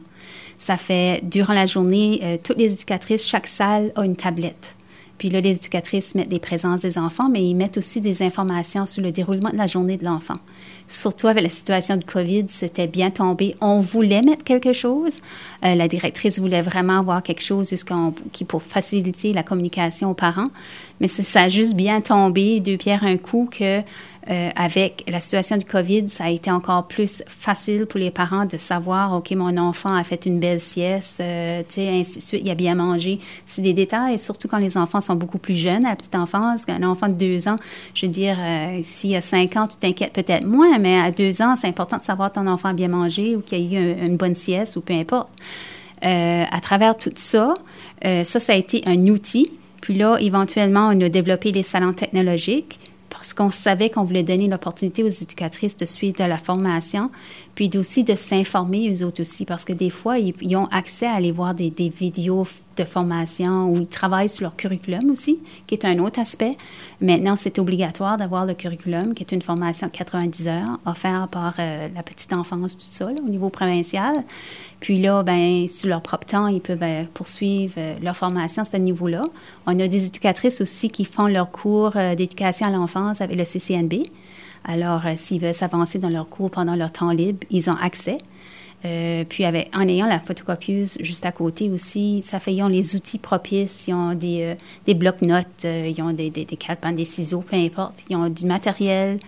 Ça 0.59 0.77
fait, 0.77 1.21
durant 1.23 1.53
la 1.53 1.67
journée, 1.67 2.41
toutes 2.43 2.59
les 2.59 2.73
éducatrices, 2.73 3.27
chaque 3.27 3.49
salle 3.49 3.93
a 3.97 4.05
une 4.05 4.17
tablette. 4.17 4.77
Puis 5.25 5.31
là, 5.31 5.41
les 5.41 5.57
éducatrices 5.57 6.15
mettent 6.15 6.29
des 6.29 6.39
présences 6.39 6.83
des 6.83 6.99
enfants, 6.99 7.31
mais 7.31 7.43
ils 7.43 7.55
mettent 7.55 7.79
aussi 7.79 8.03
des 8.03 8.23
informations 8.23 8.85
sur 8.85 9.03
le 9.03 9.11
déroulement 9.11 9.49
de 9.49 9.57
la 9.57 9.67
journée 9.67 9.97
de 9.97 10.05
l'enfant. 10.05 10.35
Surtout 10.87 11.29
avec 11.29 11.43
la 11.43 11.49
situation 11.49 11.97
de 11.97 12.05
COVID, 12.05 12.45
c'était 12.49 12.87
bien 12.87 13.09
tombé. 13.09 13.57
On 13.63 13.81
voulait 13.81 14.21
mettre 14.21 14.45
quelque 14.45 14.75
chose. 14.75 15.21
Euh, 15.65 15.77
la 15.77 15.89
directrice 15.89 16.39
voulait 16.39 16.61
vraiment 16.61 16.99
avoir 16.99 17.23
quelque 17.23 17.41
chose 17.41 17.75
qui 18.33 18.45
pour 18.45 18.63
faciliter 18.63 19.33
la 19.33 19.43
communication 19.43 20.11
aux 20.11 20.15
parents. 20.15 20.49
Mais 21.01 21.09
ça 21.09 21.45
a 21.45 21.49
juste 21.49 21.75
bien 21.75 22.03
tombé, 22.03 22.61
deux 22.61 22.77
pierres 22.77 23.05
un 23.05 23.17
coup, 23.17 23.49
que 23.51 23.81
euh, 24.31 24.49
avec 24.57 25.05
la 25.07 25.21
situation 25.21 25.59
du 25.59 25.67
COVID, 25.67 26.09
ça 26.09 26.25
a 26.25 26.31
été 26.31 26.51
encore 26.51 26.89
plus 26.89 27.23
facile 27.27 27.85
pour 27.85 28.01
les 28.01 28.11
parents 28.11 28.47
de 28.47 28.57
savoir, 28.57 29.13
OK, 29.13 29.31
mon 29.33 29.59
enfant 29.59 29.95
a 29.95 30.03
fait 30.03 30.25
une 30.25 30.41
belle 30.41 30.61
sieste, 30.61 31.21
euh, 31.21 31.61
tu 31.69 31.75
sais, 31.75 31.89
ainsi 31.89 32.19
de 32.19 32.23
suite, 32.23 32.41
il 32.43 32.51
a 32.51 32.55
bien 32.55 32.75
mangé. 32.75 33.21
C'est 33.45 33.61
des 33.61 33.75
détails, 33.75 34.19
surtout 34.19 34.49
quand 34.49 34.57
les 34.57 34.79
enfants 34.79 35.03
sont 35.03 35.15
beaucoup 35.15 35.37
plus 35.37 35.55
jeunes, 35.55 35.85
à 35.85 35.91
la 35.91 35.97
petite 35.97 36.15
enfance. 36.15 36.65
Un 36.69 36.83
enfant 36.85 37.09
de 37.09 37.13
deux 37.13 37.49
ans, 37.49 37.57
je 37.93 38.07
veux 38.07 38.13
dire, 38.13 38.37
euh, 38.41 38.81
s'il 38.83 39.15
a 39.15 39.21
cinq 39.21 39.57
ans, 39.57 39.69
tu 39.69 39.77
t'inquiètes 39.77 40.15
peut-être 40.15 40.47
moins, 40.47 40.79
mais 40.79 40.99
à 40.99 41.11
deux 41.11 41.43
ans, 41.43 41.55
c'est 41.55 41.69
important 41.69 41.99
de 41.99 42.03
savoir 42.03 42.33
ton 42.33 42.47
enfant 42.47 42.71
a 42.71 42.73
bien 42.73 42.89
mangé 42.89 43.37
ou 43.37 43.43
qu'il 43.43 43.77
a 43.77 43.81
eu 43.81 44.07
une 44.07 44.17
bonne 44.17 44.35
sieste 44.35 44.77
ou 44.77 44.81
peu 44.81 44.95
importe. 44.95 45.29
à 46.01 46.61
travers 46.63 46.97
tout 46.97 47.11
ça, 47.15 47.53
ça, 48.03 48.25
ça 48.41 48.53
a 48.53 48.57
été 48.57 48.83
un 48.87 49.07
outil. 49.09 49.51
Puis 49.83 49.95
là, 49.95 50.17
éventuellement, 50.19 50.89
on 50.89 51.01
a 51.03 51.09
développé 51.11 51.53
les 51.53 51.63
salons 51.63 51.93
technologiques 51.93 52.81
parce 53.15 53.33
qu'on 53.33 53.51
savait 53.51 53.91
qu'on 53.91 54.03
voulait 54.03 54.25
donner 54.25 54.49
l'opportunité 54.49 55.05
aux 55.05 55.09
éducatrices 55.09 55.77
de 55.77 55.87
suivre 55.87 56.17
de 56.19 56.25
la 56.25 56.37
formation, 56.37 57.11
puis 57.55 57.71
aussi 57.77 58.03
de 58.03 58.15
s'informer 58.15 58.93
eux 58.93 59.05
autres 59.05 59.21
aussi, 59.21 59.45
parce 59.45 59.65
que 59.65 59.73
des 59.73 59.91
fois, 59.91 60.19
ils, 60.19 60.57
ont 60.57 60.67
accès 60.67 61.07
à 61.07 61.15
aller 61.15 61.31
voir 61.31 61.55
des, 61.55 61.71
vidéos 61.71 62.47
de 62.77 62.85
formation 62.85 63.69
où 63.69 63.77
ils 63.77 63.87
travaillent 63.87 64.29
sur 64.29 64.43
leur 64.43 64.57
curriculum 64.57 65.11
aussi, 65.11 65.39
qui 65.67 65.75
est 65.75 65.85
un 65.85 66.01
autre 66.01 66.19
aspect. 66.19 66.57
Maintenant, 67.01 67.37
c'est 67.37 67.61
obligatoire 67.61 68.17
d'avoir 68.17 68.47
le 68.47 68.55
curriculum, 68.55 69.15
qui 69.15 69.23
est 69.23 69.33
une 69.33 69.43
formation 69.43 69.87
de 69.87 69.93
90 69.93 70.49
heures 70.49 70.81
offerte 70.85 71.31
par 71.31 71.55
euh, 71.61 71.89
la 71.95 72.03
petite 72.03 72.33
enfance, 72.33 72.77
tout 72.77 72.87
ça, 72.91 73.07
au 73.07 73.29
niveau 73.29 73.51
provincial. 73.51 74.15
Puis 74.81 75.01
là, 75.01 75.23
ben, 75.23 75.69
sur 75.69 75.89
leur 75.89 76.03
propre 76.03 76.27
temps, 76.27 76.49
ils 76.49 76.61
peuvent 76.61 76.83
euh, 76.83 77.05
poursuivre 77.15 77.75
euh, 77.79 77.95
leur 78.03 78.17
formation 78.17 78.63
à 78.63 78.65
ce 78.65 78.77
niveau-là. 78.77 79.23
On 79.67 79.79
a 79.79 79.87
des 79.87 80.07
éducatrices 80.07 80.61
aussi 80.61 80.91
qui 80.91 81.05
font 81.05 81.29
leur 81.29 81.53
cours 81.53 81.93
d'éducation 82.17 82.67
à 82.67 82.71
l'enfance 82.71 83.21
avec 83.21 83.37
le 83.37 83.45
CCNB. 83.45 84.03
Alors, 84.65 85.03
s'ils 85.17 85.41
veulent 85.41 85.55
s'avancer 85.55 85.99
dans 85.99 86.09
leur 86.09 86.29
cours 86.29 86.51
pendant 86.51 86.75
leur 86.75 86.91
temps 86.91 87.11
libre, 87.11 87.41
ils 87.51 87.69
ont 87.69 87.75
accès. 87.75 88.19
puis 88.83 89.45
avec, 89.45 89.71
en 89.77 89.87
ayant 89.89 90.07
la 90.07 90.19
photocopieuse 90.19 90.99
juste 91.01 91.27
à 91.27 91.33
côté 91.33 91.71
aussi, 91.71 92.23
ça 92.23 92.39
fait 92.39 92.55
ils 92.55 92.63
ont 92.63 92.69
les 92.69 92.97
outils 92.97 93.19
propices, 93.19 93.87
ils 93.89 93.95
ont 93.95 94.15
des, 94.15 94.57
des 94.87 94.95
blocs-notes, 94.95 95.65
ils 95.65 96.01
ont 96.03 96.13
des, 96.13 96.31
des, 96.31 96.45
des 96.45 96.59
des 96.93 97.05
ciseaux, 97.05 97.41
peu 97.41 97.57
importe. 97.57 98.05
Ils 98.09 98.17
ont 98.17 98.29
du 98.29 98.47
matériel 98.47 99.19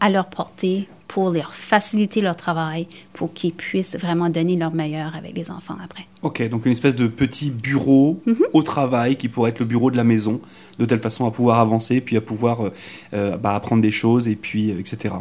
à 0.00 0.10
leur 0.10 0.26
portée 0.26 0.88
pour 1.08 1.30
leur 1.30 1.54
faciliter 1.54 2.20
leur 2.20 2.36
travail, 2.36 2.86
pour 3.14 3.32
qu'ils 3.32 3.52
puissent 3.52 3.96
vraiment 3.96 4.28
donner 4.28 4.56
leur 4.56 4.72
meilleur 4.72 5.16
avec 5.16 5.34
les 5.34 5.50
enfants 5.50 5.76
après. 5.82 6.06
Ok, 6.22 6.46
donc 6.48 6.66
une 6.66 6.72
espèce 6.72 6.94
de 6.94 7.08
petit 7.08 7.50
bureau 7.50 8.20
mhm. 8.26 8.36
au 8.52 8.62
travail 8.62 9.16
qui 9.16 9.28
pourrait 9.28 9.50
être 9.50 9.58
le 9.58 9.64
bureau 9.64 9.90
de 9.90 9.96
la 9.96 10.04
maison, 10.04 10.40
de 10.78 10.84
telle 10.84 11.00
façon 11.00 11.26
à 11.26 11.30
pouvoir 11.30 11.58
avancer, 11.60 12.00
puis 12.00 12.16
à 12.16 12.20
pouvoir 12.20 12.66
euh, 12.66 12.72
euh, 13.14 13.36
bah, 13.38 13.54
apprendre 13.54 13.82
des 13.82 13.90
choses, 13.90 14.28
et 14.28 14.36
puis 14.36 14.70
euh, 14.70 14.78
etc. 14.78 15.14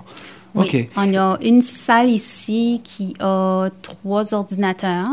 Ok. 0.55 0.87
On 0.97 1.13
a 1.15 1.37
une 1.41 1.61
salle 1.61 2.09
ici 2.09 2.81
qui 2.83 3.13
a 3.19 3.69
trois 3.81 4.33
ordinateurs. 4.33 5.07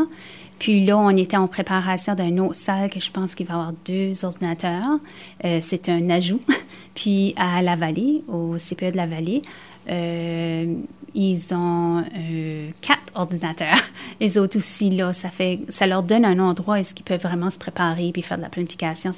Puis 0.58 0.84
là, 0.84 0.96
on 0.96 1.10
était 1.10 1.36
en 1.36 1.48
préparation 1.48 2.14
d'une 2.14 2.40
autre 2.40 2.54
salle 2.54 2.90
que 2.90 3.00
je 3.00 3.10
pense 3.10 3.34
qu'il 3.34 3.46
va 3.46 3.54
y 3.54 3.56
avoir 3.56 3.72
deux 3.84 4.24
ordinateurs. 4.24 4.98
Euh, 5.44 5.58
c'est 5.60 5.88
un 5.88 6.08
ajout. 6.10 6.40
Puis 6.94 7.34
à 7.36 7.60
la 7.60 7.76
vallée, 7.76 8.22
au 8.28 8.56
CPE 8.56 8.92
de 8.92 8.96
la 8.96 9.06
vallée, 9.06 9.42
ils 9.86 11.54
ont 11.54 12.04
euh, 12.16 12.70
quatre 12.80 13.12
ordinateurs. 13.14 13.78
Les 14.20 14.36
autres 14.38 14.58
aussi, 14.58 14.90
là, 14.90 15.12
ça, 15.12 15.30
fait, 15.30 15.60
ça 15.68 15.86
leur 15.86 16.02
donne 16.02 16.24
un 16.24 16.38
endroit 16.38 16.78
où 16.78 16.82
ils 16.82 17.04
peuvent 17.04 17.20
vraiment 17.20 17.50
se 17.50 17.58
préparer 17.58 18.10
puis 18.12 18.22
faire 18.22 18.36
de 18.36 18.42
la 18.42 18.48
planification. 18.48 19.12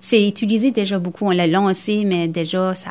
C'est 0.00 0.26
utilisé 0.26 0.70
déjà 0.70 0.98
beaucoup. 0.98 1.26
On 1.26 1.30
l'a 1.30 1.46
lancé, 1.46 2.04
mais 2.04 2.28
déjà, 2.28 2.74
ça, 2.74 2.90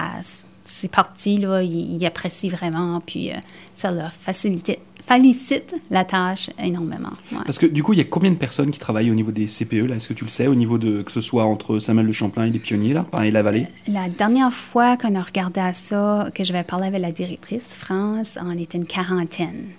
c'est 0.64 0.92
parti. 0.92 1.38
Là, 1.38 1.62
ils, 1.64 2.06
apprécient 2.06 2.50
vraiment. 2.50 3.02
Puis 3.06 3.32
ça 3.74 3.92
leur 3.92 4.12
facilite, 4.12 4.78
félicite 5.06 5.76
la 5.90 6.06
tâche 6.06 6.50
énormément. 6.62 7.12
Parce 7.46 7.60
que 7.60 7.66
du 7.66 7.84
coup, 7.84 7.94
il 7.94 8.00
y 8.00 8.02
a 8.02 8.06
combien 8.06 8.32
de 8.32 8.36
personnes 8.36 8.72
qui 8.72 8.80
travaillent 8.80 9.12
au 9.12 9.16
niveau 9.16 9.32
des 9.32 9.46
CPE 9.46 9.88
là? 9.88 9.96
Est-ce 9.96 10.08
que 10.08 10.14
tu 10.14 10.24
le 10.24 10.30
sais 10.30 10.48
au 10.48 10.56
niveau 10.56 10.78
de 10.78 11.02
que 11.02 11.12
ce 11.12 11.22
soit 11.22 11.46
entre 11.46 11.80
Samuel 11.80 12.08
de 12.08 12.12
Champlain 12.12 12.46
et 12.46 12.50
les 12.50 12.60
pionniers 12.60 12.94
là, 12.94 13.06
et 13.24 13.32
la 13.32 13.42
vallée? 13.42 13.68
La 13.88 14.10
dernière 14.10 14.54
fois 14.54 14.98
qu'on 14.98 15.16
a 15.16 15.22
regardé 15.22 15.60
à 15.60 15.74
ça, 15.74 16.30
que 16.34 16.44
je 16.44 16.54
vais 16.54 16.64
parler 16.64 16.88
avec 16.88 17.02
la 17.02 17.12
directrice 17.12 17.74
France, 17.74 18.38
on 18.42 18.58
était 18.58 18.78
une 18.78 18.86
quarantaine. 18.86 19.70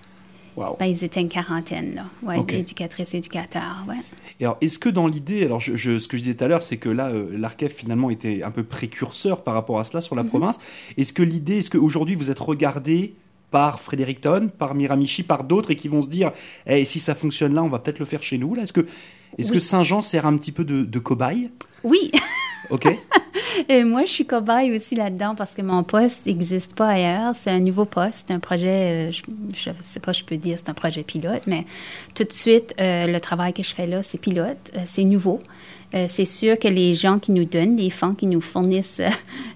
Wow. 0.54 0.76
Ben, 0.78 0.86
ils 0.86 1.02
étaient 1.02 1.22
une 1.22 1.30
quarantaine, 1.30 1.94
là. 1.94 2.04
Ouais, 2.22 2.38
éducatrices 2.58 3.14
et 3.14 3.18
éducateurs, 3.18 3.84
ouais. 3.88 3.96
Et 4.38 4.44
alors, 4.44 4.58
est-ce 4.60 4.78
que 4.78 4.88
dans 4.88 5.06
l'idée, 5.06 5.44
alors 5.44 5.60
je, 5.60 5.98
ce 5.98 6.08
que 6.08 6.16
je 6.16 6.22
disais 6.22 6.34
tout 6.34 6.44
à 6.44 6.48
l'heure, 6.48 6.62
c'est 6.62 6.76
que 6.76 6.88
là, 6.88 7.08
euh, 7.08 7.28
l'ARCEF 7.32 7.74
finalement 7.74 8.10
était 8.10 8.42
un 8.42 8.50
peu 8.50 8.64
précurseur 8.64 9.44
par 9.44 9.54
rapport 9.54 9.78
à 9.78 9.84
cela 9.84 10.00
sur 10.00 10.14
la 10.14 10.24
mm-hmm. 10.24 10.28
province. 10.28 10.58
Est-ce 10.98 11.12
que 11.12 11.22
l'idée, 11.22 11.58
est-ce 11.58 11.70
qu'aujourd'hui 11.70 12.16
vous 12.16 12.30
êtes 12.30 12.38
regardé 12.38 13.14
par 13.52 13.78
Fredericton, 13.78 14.50
par 14.58 14.74
Miramichi, 14.74 15.22
par 15.22 15.44
d'autres, 15.44 15.70
et 15.70 15.76
qui 15.76 15.86
vont 15.86 16.02
se 16.02 16.08
dire 16.08 16.32
hey, 16.66 16.84
si 16.84 16.98
ça 16.98 17.14
fonctionne 17.14 17.54
là, 17.54 17.62
on 17.62 17.68
va 17.68 17.78
peut-être 17.78 18.00
le 18.00 18.06
faire 18.06 18.22
chez 18.22 18.38
nous. 18.38 18.56
Est-ce 18.56 18.72
que, 18.72 18.84
est 19.38 19.52
que 19.52 19.60
Saint-Jean 19.60 20.00
sert 20.00 20.26
un 20.26 20.36
petit 20.36 20.50
peu 20.50 20.64
de, 20.64 20.98
cobaye? 20.98 21.50
Oui. 21.84 22.10
OK. 22.70 22.88
et 23.68 23.84
moi, 23.84 24.04
je 24.04 24.10
suis 24.10 24.26
cobaye 24.26 24.74
aussi 24.74 24.94
là-dedans 24.94 25.34
parce 25.34 25.54
que 25.54 25.62
mon 25.62 25.82
poste 25.84 26.26
n'existe 26.26 26.74
pas 26.74 26.88
ailleurs. 26.88 27.36
C'est 27.36 27.50
un 27.50 27.60
nouveau 27.60 27.84
poste, 27.84 28.30
un 28.30 28.38
projet, 28.38 29.10
euh, 29.10 29.12
je 29.54 29.70
ne 29.70 29.74
sais 29.80 30.00
pas, 30.00 30.12
je 30.12 30.24
peux 30.24 30.36
dire 30.36 30.58
c'est 30.58 30.70
un 30.70 30.74
projet 30.74 31.02
pilote, 31.02 31.46
mais 31.46 31.66
tout 32.14 32.24
de 32.24 32.32
suite, 32.32 32.74
euh, 32.80 33.06
le 33.06 33.20
travail 33.20 33.52
que 33.52 33.62
je 33.62 33.74
fais 33.74 33.86
là, 33.86 34.02
c'est 34.02 34.18
pilote, 34.18 34.70
euh, 34.76 34.80
c'est 34.86 35.04
nouveau. 35.04 35.40
C'est 36.06 36.24
sûr 36.24 36.58
que 36.58 36.68
les 36.68 36.94
gens 36.94 37.18
qui 37.18 37.32
nous 37.32 37.44
donnent 37.44 37.76
les 37.76 37.90
fonds, 37.90 38.14
qui 38.14 38.26
nous 38.26 38.40
fournissent 38.40 39.02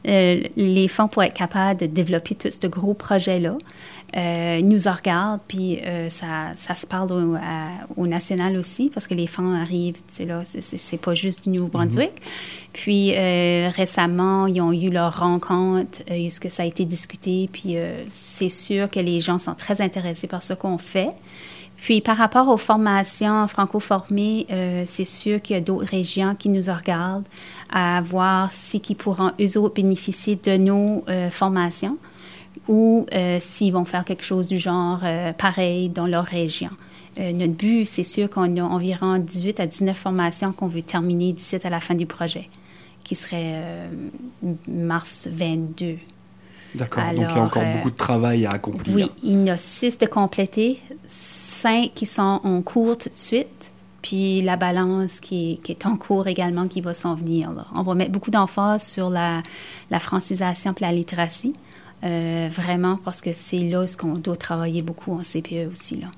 les 0.05 0.89
fonds 0.89 1.09
pour 1.09 1.23
être 1.23 1.35
capables 1.35 1.81
de 1.81 1.87
développer 1.87 2.35
tout 2.35 2.49
ce 2.51 2.67
gros 2.67 2.95
projet-là, 2.95 3.57
euh, 4.17 4.63
nous 4.63 4.79
regardent, 4.87 5.41
puis 5.47 5.79
euh, 5.85 6.09
ça, 6.09 6.53
ça, 6.55 6.75
se 6.75 6.87
parle 6.87 7.37
au, 7.97 8.07
national 8.07 8.57
aussi, 8.57 8.91
parce 8.93 9.07
que 9.07 9.15
les 9.15 9.27
fonds 9.27 9.53
arrivent, 9.53 9.97
c'est 10.07 10.25
là, 10.25 10.43
c'est 10.45 11.01
pas 11.01 11.15
juste 11.15 11.45
du 11.45 11.51
Nouveau-Brunswick. 11.51 12.13
Mm-hmm. 12.13 12.73
Puis 12.73 13.13
euh, 13.15 13.69
récemment, 13.75 14.47
ils 14.47 14.61
ont 14.61 14.73
eu 14.73 14.91
leur 14.91 15.19
rencontre, 15.19 16.03
euh, 16.11 16.31
ce 16.31 16.41
que 16.41 16.49
ça 16.49 16.63
a 16.63 16.67
été 16.67 16.85
discuté, 16.85 17.49
puis 17.53 17.77
c'est 18.09 18.49
sûr 18.49 18.89
que 18.89 19.01
les 19.01 19.21
gens 19.21 19.39
sont 19.39 19.55
très 19.55 19.81
intéressés 19.81 20.29
par 20.29 20.43
ce 20.43 20.55
qu'on 20.55 20.79
fait. 20.79 21.11
Puis 21.77 22.01
par 22.01 22.17
rapport 22.17 22.49
aux 22.49 22.57
formations 22.57 23.47
franco-formées, 23.49 24.47
c'est 24.87 25.05
sûr 25.05 25.41
qu'il 25.41 25.55
y 25.55 25.59
a 25.59 25.63
d'autres 25.63 25.89
régions 25.89 26.35
qui 26.35 26.49
nous 26.49 26.63
regardent 26.73 27.27
à 27.71 28.01
voir 28.01 28.51
si 28.51 28.81
qui 28.81 28.95
pourront 28.95 29.33
eux 29.41 29.59
autres 29.59 29.75
bénéficier 29.75 30.37
de 30.37 30.57
nos 30.57 31.05
formations 31.31 31.97
ou 32.69 33.07
euh, 33.15 33.39
s'ils 33.41 33.73
vont 33.73 33.85
faire 33.85 34.05
quelque 34.05 34.25
chose 34.25 34.49
du 34.49 34.59
genre 34.59 35.01
euh, 35.03 35.33
pareil 35.33 35.89
dans 35.89 36.07
leur 36.07 36.25
région. 36.25 36.71
Euh, 37.19 37.33
notre 37.33 37.53
but, 37.53 37.87
c'est 37.87 38.03
sûr 38.03 38.29
qu'on 38.29 38.57
a 38.57 38.63
environ 38.63 39.19
18 39.19 39.61
à 39.61 39.67
19 39.67 39.97
formations 39.97 40.53
qu'on 40.53 40.67
veut 40.67 40.83
terminer 40.83 41.33
d'ici 41.33 41.57
à 41.63 41.71
la 41.71 41.81
fin 41.81 41.95
du 41.95 42.07
projet, 42.07 42.49
qui 43.05 43.15
serait 43.15 43.63
mars 44.69 45.29
22. 45.31 45.97
D'accord, 46.77 47.05
donc 47.15 47.27
il 47.31 47.37
y 47.37 47.39
a 47.39 47.43
encore 47.43 47.65
beaucoup 47.75 47.91
de 47.91 47.97
travail 47.97 48.47
à 48.47 48.53
accomplir. 48.53 48.95
Oui, 48.95 49.11
il 49.23 49.33
y 49.33 49.51
en 49.51 49.55
a 49.55 49.57
six 49.57 49.99
de 49.99 50.07
compléter, 50.07 50.81
cinq 51.07 51.93
qui 51.95 52.07
sont 52.07 52.41
en 52.43 52.63
cours 52.63 52.99
tout 52.99 53.09
de 53.09 53.19
suite, 53.19 53.73
puis 54.03 54.43
la 54.43 54.57
balance 54.57 55.21
qui 55.21 55.61
est, 55.69 55.87
en 55.87 55.97
cours 55.97 56.27
également 56.27 56.69
qui 56.69 56.81
va 56.81 56.95
s'en 56.95 57.15
venir. 57.15 57.51
On 57.75 57.83
va 57.83 57.95
mettre 57.95 58.13
beaucoup 58.13 58.31
d'emphase 58.31 58.87
sur 58.87 59.11
la, 59.11 59.43
la 59.91 59.99
francisation 59.99 60.73
et 60.79 60.81
la 60.83 60.93
littératie. 60.93 61.55
Euh, 62.05 62.49
vraiment, 62.51 62.99
parce 63.03 63.21
que 63.21 63.33
c'est 63.33 63.59
là 63.59 63.87
ce 63.87 63.97
qu'on 63.97 64.15
doit 64.15 64.37
travailler 64.37 64.83
beaucoup 64.83 65.13
en 65.13 65.23
CPE 65.23 65.71
aussi. 65.71 65.97
Là. 65.97 66.09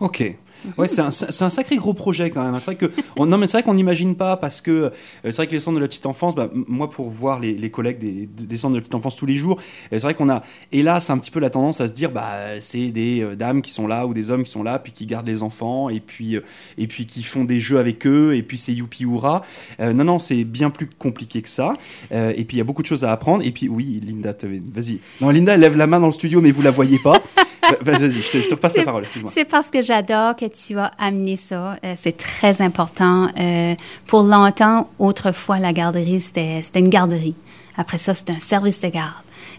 OK. 0.00 0.36
Ouais, 0.78 0.88
c'est 0.88 1.00
un, 1.00 1.08
un, 1.08 1.50
sacré 1.50 1.76
gros 1.76 1.94
projet 1.94 2.30
quand 2.30 2.42
même. 2.42 2.58
C'est 2.58 2.66
vrai 2.66 2.76
que 2.76 2.90
on, 3.16 3.26
non, 3.26 3.38
mais 3.38 3.46
c'est 3.46 3.58
vrai 3.58 3.62
qu'on 3.62 3.74
n'imagine 3.74 4.16
pas 4.16 4.36
parce 4.36 4.60
que 4.60 4.70
euh, 4.70 4.90
c'est 5.24 5.36
vrai 5.36 5.46
que 5.46 5.52
les 5.52 5.60
centres 5.60 5.76
de 5.76 5.80
la 5.80 5.88
petite 5.88 6.06
enfance, 6.06 6.34
bah, 6.34 6.50
moi 6.52 6.90
pour 6.90 7.08
voir 7.08 7.38
les, 7.38 7.54
les 7.54 7.70
collègues 7.70 7.98
des, 7.98 8.26
des, 8.26 8.56
centres 8.56 8.72
de 8.72 8.78
la 8.78 8.82
petite 8.82 8.94
enfance 8.94 9.16
tous 9.16 9.26
les 9.26 9.36
jours, 9.36 9.60
c'est 9.90 9.98
vrai 10.00 10.14
qu'on 10.14 10.28
a 10.30 10.42
hélas 10.72 11.10
un 11.10 11.18
petit 11.18 11.30
peu 11.30 11.40
la 11.40 11.50
tendance 11.50 11.80
à 11.80 11.88
se 11.88 11.92
dire 11.92 12.10
bah 12.10 12.60
c'est 12.60 12.90
des 12.90 13.22
euh, 13.22 13.36
dames 13.36 13.62
qui 13.62 13.70
sont 13.70 13.86
là 13.86 14.06
ou 14.06 14.14
des 14.14 14.30
hommes 14.30 14.44
qui 14.44 14.50
sont 14.50 14.62
là 14.62 14.78
puis 14.78 14.92
qui 14.92 15.06
gardent 15.06 15.26
les 15.26 15.42
enfants 15.42 15.88
et 15.88 16.00
puis 16.00 16.36
euh, 16.36 16.40
et 16.78 16.86
puis 16.86 17.06
qui 17.06 17.22
font 17.22 17.44
des 17.44 17.60
jeux 17.60 17.78
avec 17.78 18.06
eux 18.06 18.34
et 18.34 18.42
puis 18.42 18.58
c'est 18.58 18.72
youpi 18.72 19.04
hurrah. 19.04 19.42
non 19.80 20.04
non, 20.04 20.18
c'est 20.18 20.44
bien 20.44 20.70
plus 20.70 20.88
compliqué 20.98 21.42
que 21.42 21.48
ça. 21.48 21.74
et 22.10 22.44
puis 22.44 22.56
il 22.56 22.58
y 22.58 22.60
a 22.60 22.64
beaucoup 22.64 22.82
de 22.82 22.86
choses 22.86 23.04
à 23.04 23.12
apprendre. 23.12 23.44
Et 23.44 23.52
puis 23.52 23.68
oui, 23.68 24.00
Linda, 24.04 24.34
vas-y. 24.72 24.98
Non, 25.20 25.30
Linda 25.30 25.54
elle 25.54 25.60
lève 25.60 25.76
la 25.76 25.86
main 25.86 26.00
dans 26.00 26.06
le 26.06 26.12
studio 26.12 26.40
mais 26.40 26.50
vous 26.50 26.62
la 26.62 26.70
voyez 26.70 26.98
pas. 26.98 27.20
Vas-y, 27.80 28.10
je 28.10 28.30
te, 28.30 28.38
je 28.38 28.48
te 28.48 28.54
repasse 28.54 28.76
la 28.76 28.84
parole. 28.84 29.04
C'est 29.26 29.44
parce 29.44 29.70
que 29.70 29.80
j'adore 29.82 30.36
que 30.36 30.44
tu 30.54 30.78
as 30.78 30.92
amené 30.98 31.36
ça. 31.36 31.76
Euh, 31.84 31.94
c'est 31.96 32.16
très 32.16 32.62
important. 32.62 33.28
Euh, 33.38 33.74
pour 34.06 34.22
longtemps, 34.22 34.88
autrefois, 34.98 35.58
la 35.58 35.72
garderie, 35.72 36.20
c'était 36.20 36.62
une 36.74 36.88
garderie. 36.88 37.34
Après 37.76 37.98
ça, 37.98 38.14
c'était 38.14 38.32
un 38.32 38.40
service 38.40 38.80
de 38.80 38.88
garde. 38.88 39.12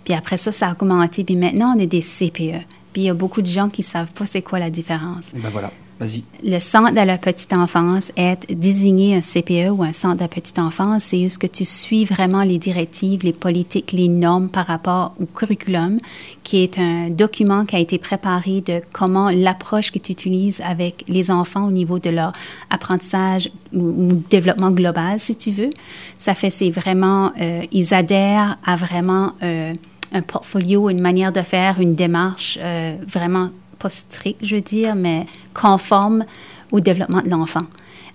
Puis 0.03 0.13
après 0.13 0.37
ça, 0.37 0.51
ça 0.51 0.69
a 0.69 0.71
augmenté. 0.71 1.23
Puis 1.23 1.35
maintenant, 1.35 1.73
on 1.75 1.79
est 1.79 1.87
des 1.87 2.01
CPE. 2.01 2.63
Puis 2.93 3.01
il 3.01 3.03
y 3.03 3.09
a 3.09 3.13
beaucoup 3.13 3.41
de 3.41 3.47
gens 3.47 3.69
qui 3.69 3.81
ne 3.81 3.85
savent 3.85 4.11
pas 4.13 4.25
c'est 4.25 4.41
quoi 4.41 4.59
la 4.59 4.69
différence. 4.69 5.31
Ben 5.35 5.49
voilà. 5.49 5.71
Le 5.97 6.59
centre 6.59 6.91
de 6.91 6.99
la 6.99 7.17
petite 7.17 7.53
enfance, 7.53 8.11
être 8.17 8.45
désigné 8.49 9.15
un 9.15 9.21
CPE 9.21 9.71
ou 9.71 9.81
un 9.81 9.93
centre 9.93 10.15
de 10.15 10.21
la 10.21 10.27
petite 10.27 10.59
enfance, 10.59 11.05
c'est 11.05 11.29
ce 11.29 11.39
que 11.39 11.47
tu 11.47 11.63
suis 11.63 12.03
vraiment 12.03 12.43
les 12.43 12.57
directives, 12.57 13.23
les 13.23 13.31
politiques, 13.31 13.93
les 13.93 14.09
normes 14.09 14.49
par 14.49 14.67
rapport 14.67 15.13
au 15.21 15.25
curriculum, 15.25 15.99
qui 16.43 16.63
est 16.63 16.77
un 16.79 17.09
document 17.09 17.63
qui 17.63 17.77
a 17.77 17.79
été 17.79 17.97
préparé 17.97 18.59
de 18.59 18.81
comment 18.91 19.29
l'approche 19.29 19.91
que 19.91 19.99
tu 19.99 20.11
utilises 20.11 20.61
avec 20.61 21.05
les 21.07 21.31
enfants 21.31 21.65
au 21.65 21.71
niveau 21.71 21.97
de 21.97 22.09
leur 22.09 22.33
apprentissage 22.69 23.49
ou, 23.73 24.21
développement 24.29 24.71
global, 24.71 25.19
si 25.19 25.37
tu 25.37 25.51
veux. 25.51 25.69
Ça 26.17 26.33
fait, 26.33 26.49
c'est 26.49 26.71
vraiment, 26.71 27.31
euh, 27.39 27.61
ils 27.71 27.93
adhèrent 27.93 28.57
à 28.65 28.75
vraiment 28.75 29.31
euh, 29.43 29.73
un 30.11 30.21
portfolio, 30.21 30.89
une 30.89 31.01
manière 31.01 31.31
de 31.31 31.41
faire, 31.41 31.79
une 31.79 31.95
démarche 31.95 32.59
euh, 32.61 32.95
vraiment 33.07 33.49
pas 33.79 33.89
strict, 33.89 34.39
je 34.41 34.55
veux 34.55 34.61
dire, 34.61 34.95
mais 34.95 35.25
conforme 35.55 36.25
au 36.71 36.79
développement 36.79 37.21
de 37.21 37.29
l'enfant. 37.29 37.63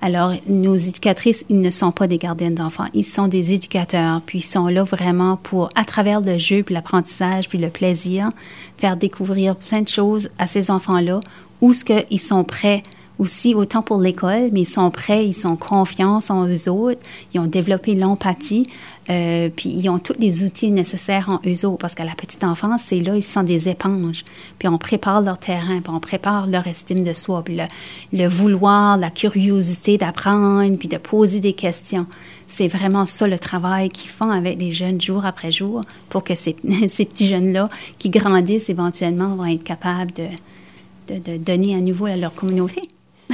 Alors, 0.03 0.33
nos 0.47 0.77
éducatrices, 0.77 1.45
ils 1.51 1.61
ne 1.61 1.71
sont 1.71 1.93
pas 1.93 2.07
des 2.07 2.17
gardiennes 2.17 2.55
d'enfants, 2.55 2.87
ils 2.95 3.05
sont 3.05 3.29
des 3.29 3.53
éducateurs, 3.53 4.23
puis 4.25 4.39
ils 4.39 4.43
sont 4.43 4.69
là 4.69 4.83
vraiment 4.83 5.37
pour, 5.37 5.69
à 5.75 5.85
travers 5.85 6.23
le 6.23 6.39
jeu, 6.39 6.63
puis 6.63 6.75
l'apprentissage, 6.75 7.51
puis 7.51 7.59
le 7.59 7.69
plaisir, 7.69 8.31
faire 8.79 8.97
découvrir 8.97 9.57
plein 9.57 9.83
de 9.83 9.89
choses 9.89 10.31
à 10.39 10.47
ces 10.47 10.71
enfants-là, 10.71 11.21
où 11.61 11.75
ce 11.75 11.85
qu'ils 11.85 12.21
sont 12.21 12.45
prêts 12.45 12.83
aussi, 13.19 13.55
autant 13.55 13.83
pour 13.83 14.01
l'école, 14.01 14.49
mais 14.53 14.63
ils 14.63 14.67
sont 14.67 14.91
prêts, 14.91 15.27
ils 15.27 15.35
sont 15.35 15.57
confiance 15.57 16.31
en 16.31 16.47
eux 16.47 16.71
autres, 16.71 17.01
ils 17.35 17.41
ont 17.41 17.47
développé 17.47 17.95
l'empathie, 17.95 18.67
euh, 19.11 19.49
puis 19.55 19.71
ils 19.71 19.89
ont 19.89 19.99
tous 19.99 20.15
les 20.19 20.45
outils 20.45 20.71
nécessaires 20.71 21.29
en 21.29 21.41
eux 21.49 21.67
autres, 21.67 21.79
parce 21.79 21.95
qu'à 21.95 22.05
la 22.05 22.15
petite 22.15 22.45
enfance, 22.45 22.83
c'est 22.85 23.01
là, 23.01 23.17
ils 23.17 23.23
sont 23.23 23.43
des 23.43 23.69
éponges. 23.69 24.25
Puis 24.59 24.69
on 24.69 24.79
prépare 24.79 25.21
leur 25.21 25.39
terrain, 25.39 25.81
puis 25.81 25.93
on 25.93 25.99
prépare 25.99 26.47
leur 26.47 26.67
estime 26.67 27.03
de 27.03 27.13
soi, 27.13 27.43
puis 27.43 27.59
le, 28.13 28.29
vouloir, 28.29 28.97
la 28.97 29.11
curiosité 29.11 29.99
d'apprendre, 29.99 30.77
puis 30.77 30.89
de 30.89 30.97
poser 30.97 31.41
des 31.41 31.55
questions. 31.55 32.07
C'est 32.47 32.69
vraiment 32.69 33.07
ça 33.07 33.27
le 33.27 33.39
travail 33.39 33.89
qu'ils 33.89 34.11
font 34.11 34.31
avec 34.31 34.59
les 34.59 34.71
jeunes 34.71 35.01
jour 35.01 35.25
après 35.25 35.51
jour 35.51 35.83
pour 36.09 36.23
que 36.23 36.35
ces, 36.35 36.55
ces 36.89 37.05
petits 37.05 37.27
jeunes-là 37.27 37.69
qui 37.99 38.11
grandissent 38.11 38.71
éventuellement 38.71 39.35
vont 39.35 39.47
être 39.47 39.65
capables 39.65 40.13
de, 40.13 41.15
de, 41.15 41.33
de 41.33 41.37
donner 41.37 41.75
à 41.75 41.81
nouveau 41.81 42.07
à 42.07 42.17
leur 42.17 42.35
communauté. 42.35 42.83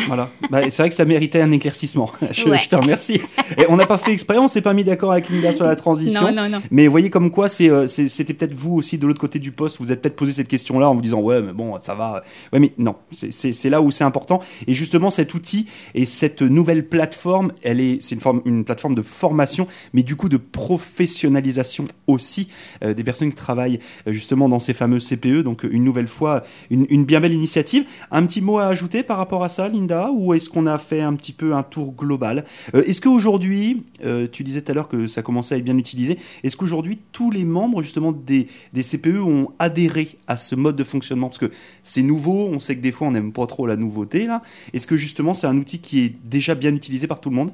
Voilà. 0.06 0.30
Bah, 0.50 0.60
c'est 0.70 0.82
vrai 0.82 0.88
que 0.88 0.94
ça 0.94 1.04
méritait 1.04 1.40
un 1.40 1.50
éclaircissement. 1.50 2.10
Je, 2.32 2.68
te 2.68 2.76
remercie. 2.76 3.20
Et 3.58 3.64
on 3.68 3.76
n'a 3.76 3.86
pas 3.86 3.98
fait 3.98 4.12
exprès, 4.12 4.38
on 4.38 4.48
s'est 4.48 4.60
pas 4.62 4.74
mis 4.74 4.84
d'accord 4.84 5.12
avec 5.12 5.28
Linda 5.28 5.52
sur 5.52 5.64
la 5.64 5.76
transition. 5.76 6.22
Non, 6.22 6.32
non, 6.32 6.48
non. 6.48 6.62
Mais 6.70 6.86
voyez 6.86 7.10
comme 7.10 7.30
quoi, 7.30 7.46
euh, 7.60 7.86
c'était 7.86 8.34
peut-être 8.34 8.54
vous 8.54 8.74
aussi 8.74 8.98
de 8.98 9.06
l'autre 9.06 9.20
côté 9.20 9.38
du 9.38 9.52
poste, 9.52 9.78
vous 9.80 9.92
êtes 9.92 10.02
peut-être 10.02 10.16
posé 10.16 10.32
cette 10.32 10.48
question-là 10.48 10.88
en 10.88 10.94
vous 10.94 11.02
disant 11.02 11.20
ouais, 11.20 11.42
mais 11.42 11.52
bon, 11.52 11.78
ça 11.82 11.94
va. 11.94 12.22
Ouais, 12.52 12.58
mais 12.58 12.72
non, 12.78 12.96
c'est 13.10 13.70
là 13.70 13.80
où 13.80 13.90
c'est 13.90 14.04
important. 14.04 14.40
Et 14.66 14.74
justement, 14.74 15.10
cet 15.10 15.34
outil 15.34 15.66
et 15.94 16.06
cette 16.06 16.42
nouvelle 16.42 16.86
plateforme, 16.88 17.52
elle 17.62 17.80
est, 17.80 18.02
c'est 18.02 18.14
une, 18.14 18.20
forme, 18.20 18.42
une 18.44 18.64
plateforme 18.64 18.94
de 18.94 19.02
formation, 19.02 19.66
mais 19.92 20.02
du 20.02 20.16
coup 20.16 20.28
de 20.28 20.36
professionnalisation 20.36 21.84
aussi 22.06 22.48
euh, 22.84 22.94
des 22.94 23.04
personnes 23.04 23.30
qui 23.30 23.36
travaillent 23.36 23.80
euh, 24.06 24.12
justement 24.12 24.48
dans 24.48 24.58
ces 24.58 24.74
fameux 24.74 24.98
CPE. 24.98 25.42
Donc 25.42 25.64
une 25.68 25.84
nouvelle 25.84 26.08
fois, 26.08 26.42
une, 26.70 26.86
une 26.90 27.04
bien 27.04 27.20
belle 27.20 27.32
initiative. 27.32 27.84
Un 28.10 28.26
petit 28.26 28.40
mot 28.40 28.58
à 28.58 28.66
ajouter 28.66 29.02
par 29.02 29.16
rapport 29.16 29.44
à 29.44 29.48
ça, 29.48 29.68
Linda? 29.68 29.85
Ou 29.92 30.34
est-ce 30.34 30.50
qu'on 30.50 30.66
a 30.66 30.78
fait 30.78 31.00
un 31.00 31.14
petit 31.14 31.32
peu 31.32 31.54
un 31.54 31.62
tour 31.62 31.92
global 31.92 32.44
euh, 32.74 32.82
Est-ce 32.84 33.00
qu'aujourd'hui, 33.00 33.84
euh, 34.04 34.26
tu 34.30 34.44
disais 34.44 34.62
tout 34.62 34.72
à 34.72 34.74
l'heure 34.74 34.88
que 34.88 35.06
ça 35.06 35.22
commençait 35.22 35.54
à 35.54 35.58
être 35.58 35.64
bien 35.64 35.78
utilisé, 35.78 36.18
est-ce 36.42 36.56
qu'aujourd'hui 36.56 36.98
tous 37.12 37.30
les 37.30 37.44
membres 37.44 37.82
justement 37.82 38.12
des, 38.12 38.48
des, 38.72 38.82
CPE 38.82 39.18
ont 39.18 39.50
adhéré 39.58 40.18
à 40.26 40.36
ce 40.36 40.54
mode 40.54 40.76
de 40.76 40.84
fonctionnement? 40.84 41.28
Parce 41.28 41.38
que 41.38 41.50
c'est 41.82 42.02
nouveau, 42.02 42.48
on 42.52 42.60
sait 42.60 42.76
que 42.76 42.82
des 42.82 42.92
fois 42.92 43.08
on 43.08 43.12
n'aime 43.12 43.32
pas 43.32 43.46
trop 43.46 43.66
la 43.66 43.76
nouveauté 43.76 44.26
là. 44.26 44.42
Est-ce 44.72 44.86
que 44.86 44.96
justement 44.96 45.34
c'est 45.34 45.46
un 45.46 45.56
outil 45.56 45.80
qui 45.80 46.00
est 46.00 46.14
déjà 46.24 46.54
bien 46.54 46.74
utilisé 46.74 47.06
par 47.06 47.20
tout 47.20 47.30
le 47.30 47.36
monde? 47.36 47.52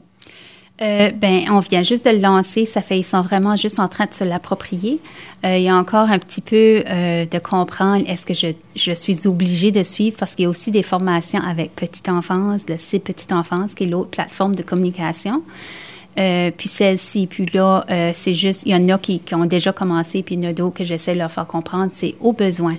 Euh, 0.80 1.10
ben, 1.12 1.44
on 1.50 1.60
vient 1.60 1.82
juste 1.82 2.06
de 2.06 2.10
le 2.10 2.18
lancer. 2.18 2.64
Ça 2.64 2.80
fait, 2.80 2.98
ils 2.98 3.04
sont 3.04 3.22
vraiment 3.22 3.56
juste 3.56 3.78
en 3.78 3.88
train 3.88 4.06
de 4.06 4.14
se 4.14 4.24
l'approprier. 4.24 5.00
Euh, 5.44 5.58
il 5.58 5.64
y 5.64 5.68
a 5.68 5.76
encore 5.76 6.10
un 6.10 6.18
petit 6.18 6.40
peu 6.40 6.82
euh, 6.88 7.26
de 7.26 7.38
comprendre 7.38 8.04
est-ce 8.08 8.26
que 8.26 8.34
je, 8.34 8.48
je, 8.74 8.92
suis 8.92 9.26
obligée 9.26 9.70
de 9.70 9.82
suivre 9.82 10.16
parce 10.18 10.34
qu'il 10.34 10.44
y 10.44 10.46
a 10.46 10.48
aussi 10.48 10.70
des 10.70 10.82
formations 10.82 11.40
avec 11.40 11.76
petite 11.76 12.08
enfance, 12.08 12.62
le 12.68 12.78
site 12.78 13.04
petite 13.04 13.32
enfance, 13.32 13.74
qui 13.74 13.84
est 13.84 13.86
l'autre 13.86 14.10
plateforme 14.10 14.54
de 14.54 14.62
communication. 14.62 15.42
puis 16.16 16.68
celle-ci, 16.68 17.26
puis 17.26 17.46
là, 17.52 17.84
c'est 18.14 18.34
juste, 18.34 18.64
il 18.66 18.72
y 18.72 18.74
en 18.74 18.88
a 18.88 18.98
qui, 18.98 19.20
qui, 19.20 19.34
ont 19.34 19.46
déjà 19.46 19.72
commencé, 19.72 20.22
puis 20.22 20.34
il 20.36 20.42
y 20.42 20.46
en 20.46 20.50
a 20.50 20.52
d'autres 20.52 20.78
que 20.78 20.84
j'essaie 20.84 21.14
de 21.14 21.18
leur 21.18 21.30
faire 21.30 21.46
comprendre, 21.46 21.92
c'est 21.94 22.14
au 22.20 22.32
besoin. 22.32 22.76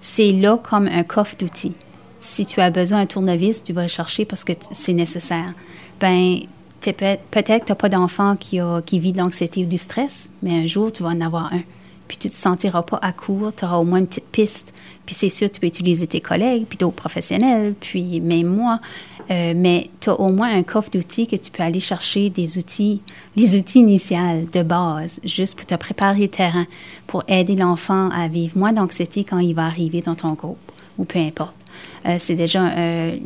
C'est 0.00 0.32
là 0.32 0.58
comme 0.62 0.86
un 0.86 1.02
coffre 1.02 1.36
d'outils. 1.38 1.74
Si 2.20 2.46
tu 2.46 2.60
as 2.60 2.70
besoin 2.70 3.00
d'un 3.00 3.06
tournevis, 3.06 3.62
tu 3.62 3.72
vas 3.72 3.82
le 3.82 3.88
chercher 3.88 4.24
parce 4.24 4.44
que 4.44 4.52
c'est 4.70 4.92
nécessaire. 4.92 5.52
Ben, 6.00 6.40
peut-être 6.90 7.60
que 7.60 7.66
tu 7.66 7.72
n'as 7.72 7.76
pas 7.76 7.88
d'enfant 7.88 8.36
qui, 8.36 8.58
vit 8.98 9.12
de 9.12 9.22
ou 9.22 9.66
du 9.66 9.78
stress, 9.78 10.30
mais 10.42 10.52
un 10.52 10.66
jour, 10.66 10.90
tu 10.90 11.02
vas 11.02 11.10
en 11.10 11.20
avoir 11.20 11.52
un. 11.52 11.62
Puis 12.08 12.18
tu 12.18 12.26
ne 12.26 12.32
te 12.32 12.36
sentiras 12.36 12.82
pas 12.82 12.98
à 13.00 13.12
court, 13.12 13.52
tu 13.56 13.64
auras 13.64 13.76
au 13.76 13.84
moins 13.84 14.00
une 14.00 14.06
petite 14.06 14.26
piste. 14.26 14.74
Puis 15.06 15.14
c'est 15.14 15.28
sûr, 15.28 15.50
tu 15.50 15.60
peux 15.60 15.66
utiliser 15.66 16.06
tes 16.06 16.20
collègues, 16.20 16.66
puis 16.68 16.76
d'autres 16.76 16.96
professionnels, 16.96 17.74
puis 17.78 18.20
même 18.20 18.48
moi. 18.48 18.80
Euh, 19.30 19.54
mais 19.56 19.88
tu 20.00 20.10
as 20.10 20.20
au 20.20 20.30
moins 20.32 20.52
un 20.52 20.62
coffre 20.62 20.90
d'outils 20.90 21.26
que 21.26 21.36
tu 21.36 21.50
peux 21.50 21.62
aller 21.62 21.80
chercher 21.80 22.28
des 22.28 22.58
outils, 22.58 23.00
les 23.36 23.56
outils 23.56 23.78
initiaux 23.78 24.18
de 24.52 24.62
base, 24.62 25.20
juste 25.24 25.56
pour 25.56 25.64
te 25.64 25.74
préparer 25.76 26.22
le 26.22 26.28
terrain, 26.28 26.66
pour 27.06 27.22
aider 27.28 27.54
l'enfant 27.54 28.10
à 28.10 28.28
vivre 28.28 28.58
moins 28.58 28.72
d'anxiété 28.72 29.24
quand 29.24 29.38
il 29.38 29.54
va 29.54 29.66
arriver 29.66 30.02
dans 30.02 30.16
ton 30.16 30.32
groupe, 30.32 30.58
ou 30.98 31.04
peu 31.04 31.20
importe. 31.20 31.61
Euh, 32.06 32.16
c'est 32.18 32.34
déjà 32.34 32.66
euh, 32.66 33.16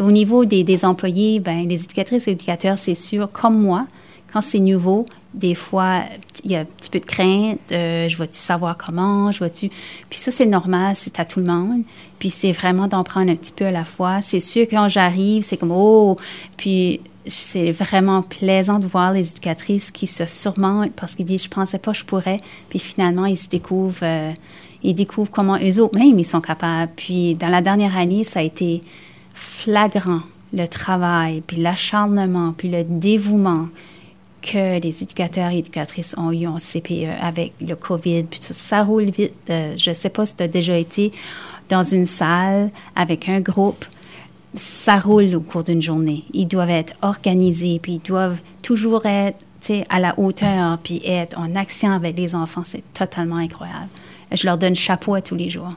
au 0.00 0.10
niveau 0.10 0.44
des, 0.44 0.84
employés, 0.84 1.40
ben, 1.40 1.68
les 1.68 1.84
éducatrices 1.84 2.28
et 2.28 2.32
éducateurs, 2.32 2.78
c'est 2.78 2.94
sûr, 2.94 3.30
comme 3.30 3.60
moi, 3.60 3.86
quand 4.32 4.40
c'est 4.42 4.58
nouveau, 4.58 5.04
des 5.34 5.54
fois, 5.54 6.02
il 6.44 6.52
y 6.52 6.56
a 6.56 6.60
un 6.60 6.64
petit 6.64 6.90
peu 6.90 6.98
de 6.98 7.04
crainte. 7.04 7.60
Euh, 7.72 8.08
je 8.08 8.16
vais-tu 8.16 8.38
savoir 8.38 8.76
comment? 8.76 9.30
Je 9.32 9.44
vais-tu. 9.44 9.70
Puis 10.08 10.18
ça, 10.18 10.30
c'est 10.30 10.46
normal, 10.46 10.96
c'est 10.96 11.20
à 11.20 11.24
tout 11.24 11.40
le 11.40 11.46
monde. 11.46 11.82
Puis 12.18 12.30
c'est 12.30 12.52
vraiment 12.52 12.88
d'en 12.88 13.04
prendre 13.04 13.30
un 13.30 13.36
petit 13.36 13.52
peu 13.52 13.66
à 13.66 13.70
la 13.70 13.84
fois. 13.84 14.22
C'est 14.22 14.40
sûr, 14.40 14.66
quand 14.68 14.88
j'arrive, 14.88 15.42
c'est 15.42 15.58
comme 15.58 15.72
oh! 15.72 16.16
Puis 16.56 17.00
c'est 17.26 17.70
vraiment 17.72 18.22
plaisant 18.22 18.78
de 18.78 18.86
voir 18.86 19.12
les 19.12 19.30
éducatrices 19.30 19.90
qui 19.90 20.06
se 20.06 20.26
surmontent 20.26 20.92
parce 20.96 21.16
qu'ils 21.16 21.26
disent 21.26 21.44
je 21.44 21.48
pensais 21.50 21.78
pas 21.78 21.92
que 21.92 21.98
je 21.98 22.04
pourrais. 22.04 22.38
Puis 22.70 22.78
finalement, 22.78 23.26
ils 23.26 23.36
se 23.36 23.48
découvrent 23.48 24.04
ils 24.86 24.94
découvrent 24.94 25.30
comment 25.30 25.58
eux 25.58 25.80
autres 25.80 25.98
même 25.98 26.18
ils 26.18 26.24
sont 26.24 26.40
capables. 26.40 26.92
Puis 26.96 27.34
dans 27.34 27.48
la 27.48 27.60
dernière 27.60 27.96
année, 27.96 28.24
ça 28.24 28.40
a 28.40 28.42
été 28.42 28.82
flagrant 29.34 30.20
le 30.52 30.66
travail, 30.66 31.42
puis 31.46 31.58
l'acharnement, 31.58 32.54
puis 32.56 32.70
le 32.70 32.84
dévouement 32.84 33.66
que 34.40 34.80
les 34.80 35.02
éducateurs 35.02 35.50
et 35.50 35.58
éducatrices 35.58 36.14
ont 36.16 36.30
eu 36.30 36.46
en 36.46 36.58
CPE 36.58 37.20
avec 37.20 37.52
le 37.60 37.74
COVID, 37.74 38.22
puis 38.24 38.38
tout 38.38 38.52
ça 38.52 38.84
roule 38.84 39.10
vite. 39.10 39.34
Euh, 39.50 39.74
je 39.76 39.90
ne 39.90 39.94
sais 39.94 40.08
pas 40.08 40.24
si 40.24 40.36
tu 40.36 40.44
as 40.44 40.48
déjà 40.48 40.78
été 40.78 41.10
dans 41.68 41.82
une 41.82 42.06
salle 42.06 42.70
avec 42.94 43.28
un 43.28 43.40
groupe. 43.40 43.84
Ça 44.54 45.00
roule 45.00 45.34
au 45.34 45.40
cours 45.40 45.64
d'une 45.64 45.82
journée. 45.82 46.22
Ils 46.32 46.46
doivent 46.46 46.70
être 46.70 46.94
organisés, 47.02 47.80
puis 47.82 47.94
ils 47.94 48.08
doivent 48.08 48.40
toujours 48.62 49.04
être 49.04 49.38
à 49.88 49.98
la 49.98 50.16
hauteur, 50.16 50.78
puis 50.78 51.02
être 51.04 51.36
en 51.36 51.56
action 51.56 51.90
avec 51.90 52.16
les 52.16 52.36
enfants. 52.36 52.62
C'est 52.64 52.84
totalement 52.92 53.38
incroyable 53.38 53.88
je 54.32 54.46
leur 54.46 54.58
donne 54.58 54.74
chapeau 54.74 55.14
à 55.14 55.22
tous 55.22 55.36
les 55.36 55.50
jours. 55.50 55.70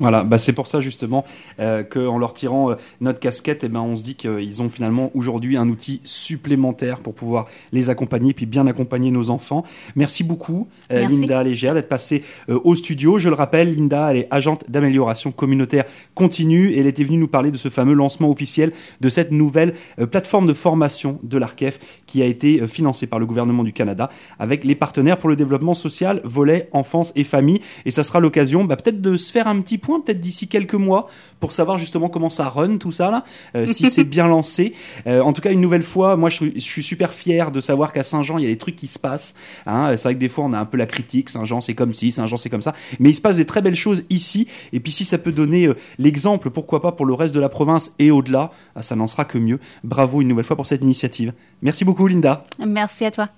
Voilà, 0.00 0.24
bah 0.24 0.38
c'est 0.38 0.54
pour 0.54 0.66
ça 0.66 0.80
justement 0.80 1.26
euh, 1.60 1.84
qu'en 1.84 2.16
leur 2.16 2.32
tirant 2.32 2.70
euh, 2.70 2.74
notre 3.02 3.20
casquette, 3.20 3.64
eh 3.64 3.68
ben, 3.68 3.80
on 3.80 3.96
se 3.96 4.02
dit 4.02 4.14
qu'ils 4.14 4.62
ont 4.62 4.70
finalement 4.70 5.10
aujourd'hui 5.14 5.58
un 5.58 5.68
outil 5.68 6.00
supplémentaire 6.04 7.00
pour 7.00 7.12
pouvoir 7.14 7.44
les 7.72 7.90
accompagner 7.90 8.32
puis 8.32 8.46
bien 8.46 8.66
accompagner 8.66 9.10
nos 9.10 9.28
enfants. 9.28 9.62
Merci 9.96 10.24
beaucoup, 10.24 10.68
euh, 10.90 11.06
Linda 11.06 11.42
Légère, 11.42 11.74
d'être 11.74 11.90
passée 11.90 12.22
au 12.48 12.74
studio. 12.74 13.18
Je 13.18 13.28
le 13.28 13.34
rappelle, 13.34 13.74
Linda, 13.74 14.10
elle 14.10 14.20
est 14.20 14.28
agente 14.30 14.64
d'amélioration 14.68 15.32
communautaire 15.32 15.84
continue 16.14 16.70
et 16.70 16.78
elle 16.78 16.86
était 16.86 17.04
venue 17.04 17.18
nous 17.18 17.28
parler 17.28 17.50
de 17.50 17.58
ce 17.58 17.68
fameux 17.68 17.92
lancement 17.92 18.30
officiel 18.30 18.72
de 19.00 19.08
cette 19.10 19.32
nouvelle 19.32 19.74
plateforme 20.10 20.46
de 20.46 20.54
formation 20.54 21.18
de 21.22 21.36
l'ARCEF 21.36 21.99
qui 22.10 22.22
a 22.22 22.26
été 22.26 22.66
financée 22.66 23.06
par 23.06 23.18
le 23.18 23.26
gouvernement 23.26 23.62
du 23.62 23.72
Canada 23.72 24.10
avec 24.38 24.64
les 24.64 24.74
partenaires 24.74 25.16
pour 25.16 25.28
le 25.28 25.36
développement 25.36 25.74
social, 25.74 26.20
volet 26.24 26.68
enfance 26.72 27.12
et 27.14 27.24
famille. 27.24 27.60
Et 27.84 27.90
ça 27.90 28.02
sera 28.02 28.20
l'occasion 28.20 28.64
bah, 28.64 28.76
peut-être 28.76 29.00
de 29.00 29.16
se 29.16 29.30
faire 29.30 29.46
un 29.46 29.60
petit 29.60 29.78
point 29.78 30.00
peut-être 30.00 30.20
d'ici 30.20 30.48
quelques 30.48 30.74
mois, 30.74 31.08
pour 31.38 31.52
savoir 31.52 31.78
justement 31.78 32.08
comment 32.08 32.30
ça 32.30 32.48
run 32.48 32.78
tout 32.78 32.90
ça 32.90 33.10
là, 33.10 33.24
euh, 33.54 33.66
si 33.66 33.88
c'est 33.88 34.04
bien 34.16 34.26
lancé. 34.26 34.74
Euh, 35.06 35.20
en 35.20 35.32
tout 35.32 35.40
cas, 35.40 35.52
une 35.52 35.60
nouvelle 35.60 35.82
fois, 35.82 36.16
moi 36.16 36.28
je, 36.28 36.58
suis 36.58 36.82
super 36.82 37.14
fier 37.14 37.50
de 37.50 37.60
savoir 37.60 37.92
qu'à 37.92 38.02
Saint-Jean 38.02 38.38
il 38.38 38.44
y 38.44 38.46
a 38.46 38.50
des 38.50 38.58
trucs 38.58 38.76
qui 38.76 38.88
se 38.88 38.98
passent. 38.98 39.34
Hein. 39.66 39.96
C'est 39.96 40.02
vrai 40.02 40.14
que 40.14 40.18
des 40.18 40.28
fois 40.28 40.44
on 40.44 40.52
a 40.52 40.58
un 40.58 40.64
peu 40.64 40.76
la 40.76 40.86
critique, 40.86 41.30
Saint-Jean 41.30 41.60
c'est 41.60 41.74
comme 41.74 41.94
ci, 41.94 42.12
Saint-Jean 42.12 42.36
c'est 42.36 42.50
comme 42.50 42.62
ça, 42.62 42.74
mais 42.98 43.10
il 43.10 43.14
se 43.14 43.20
passe 43.20 43.36
des 43.36 43.46
très 43.46 43.62
belles 43.62 43.74
choses 43.74 44.04
ici. 44.10 44.46
Et 44.72 44.80
puis 44.80 44.92
si 44.92 45.04
ça 45.04 45.18
peut 45.18 45.32
donner 45.32 45.66
euh, 45.66 45.74
l'exemple, 45.98 46.50
pourquoi 46.50 46.82
pas 46.82 46.92
pour 46.92 47.06
le 47.06 47.14
reste 47.14 47.34
de 47.34 47.40
la 47.40 47.48
province 47.48 47.94
et 47.98 48.10
au-delà, 48.10 48.50
ah, 48.74 48.82
ça 48.82 48.96
n'en 48.96 49.06
sera 49.06 49.24
que 49.24 49.38
mieux. 49.38 49.58
Bravo 49.84 50.20
une 50.20 50.28
nouvelle 50.28 50.44
fois 50.44 50.56
pour 50.56 50.66
cette 50.66 50.82
initiative. 50.82 51.32
Merci 51.62 51.84
beaucoup 52.00 52.08
Linda. 52.08 52.44
Merci 52.66 53.04
à 53.04 53.10
toi. 53.10 53.28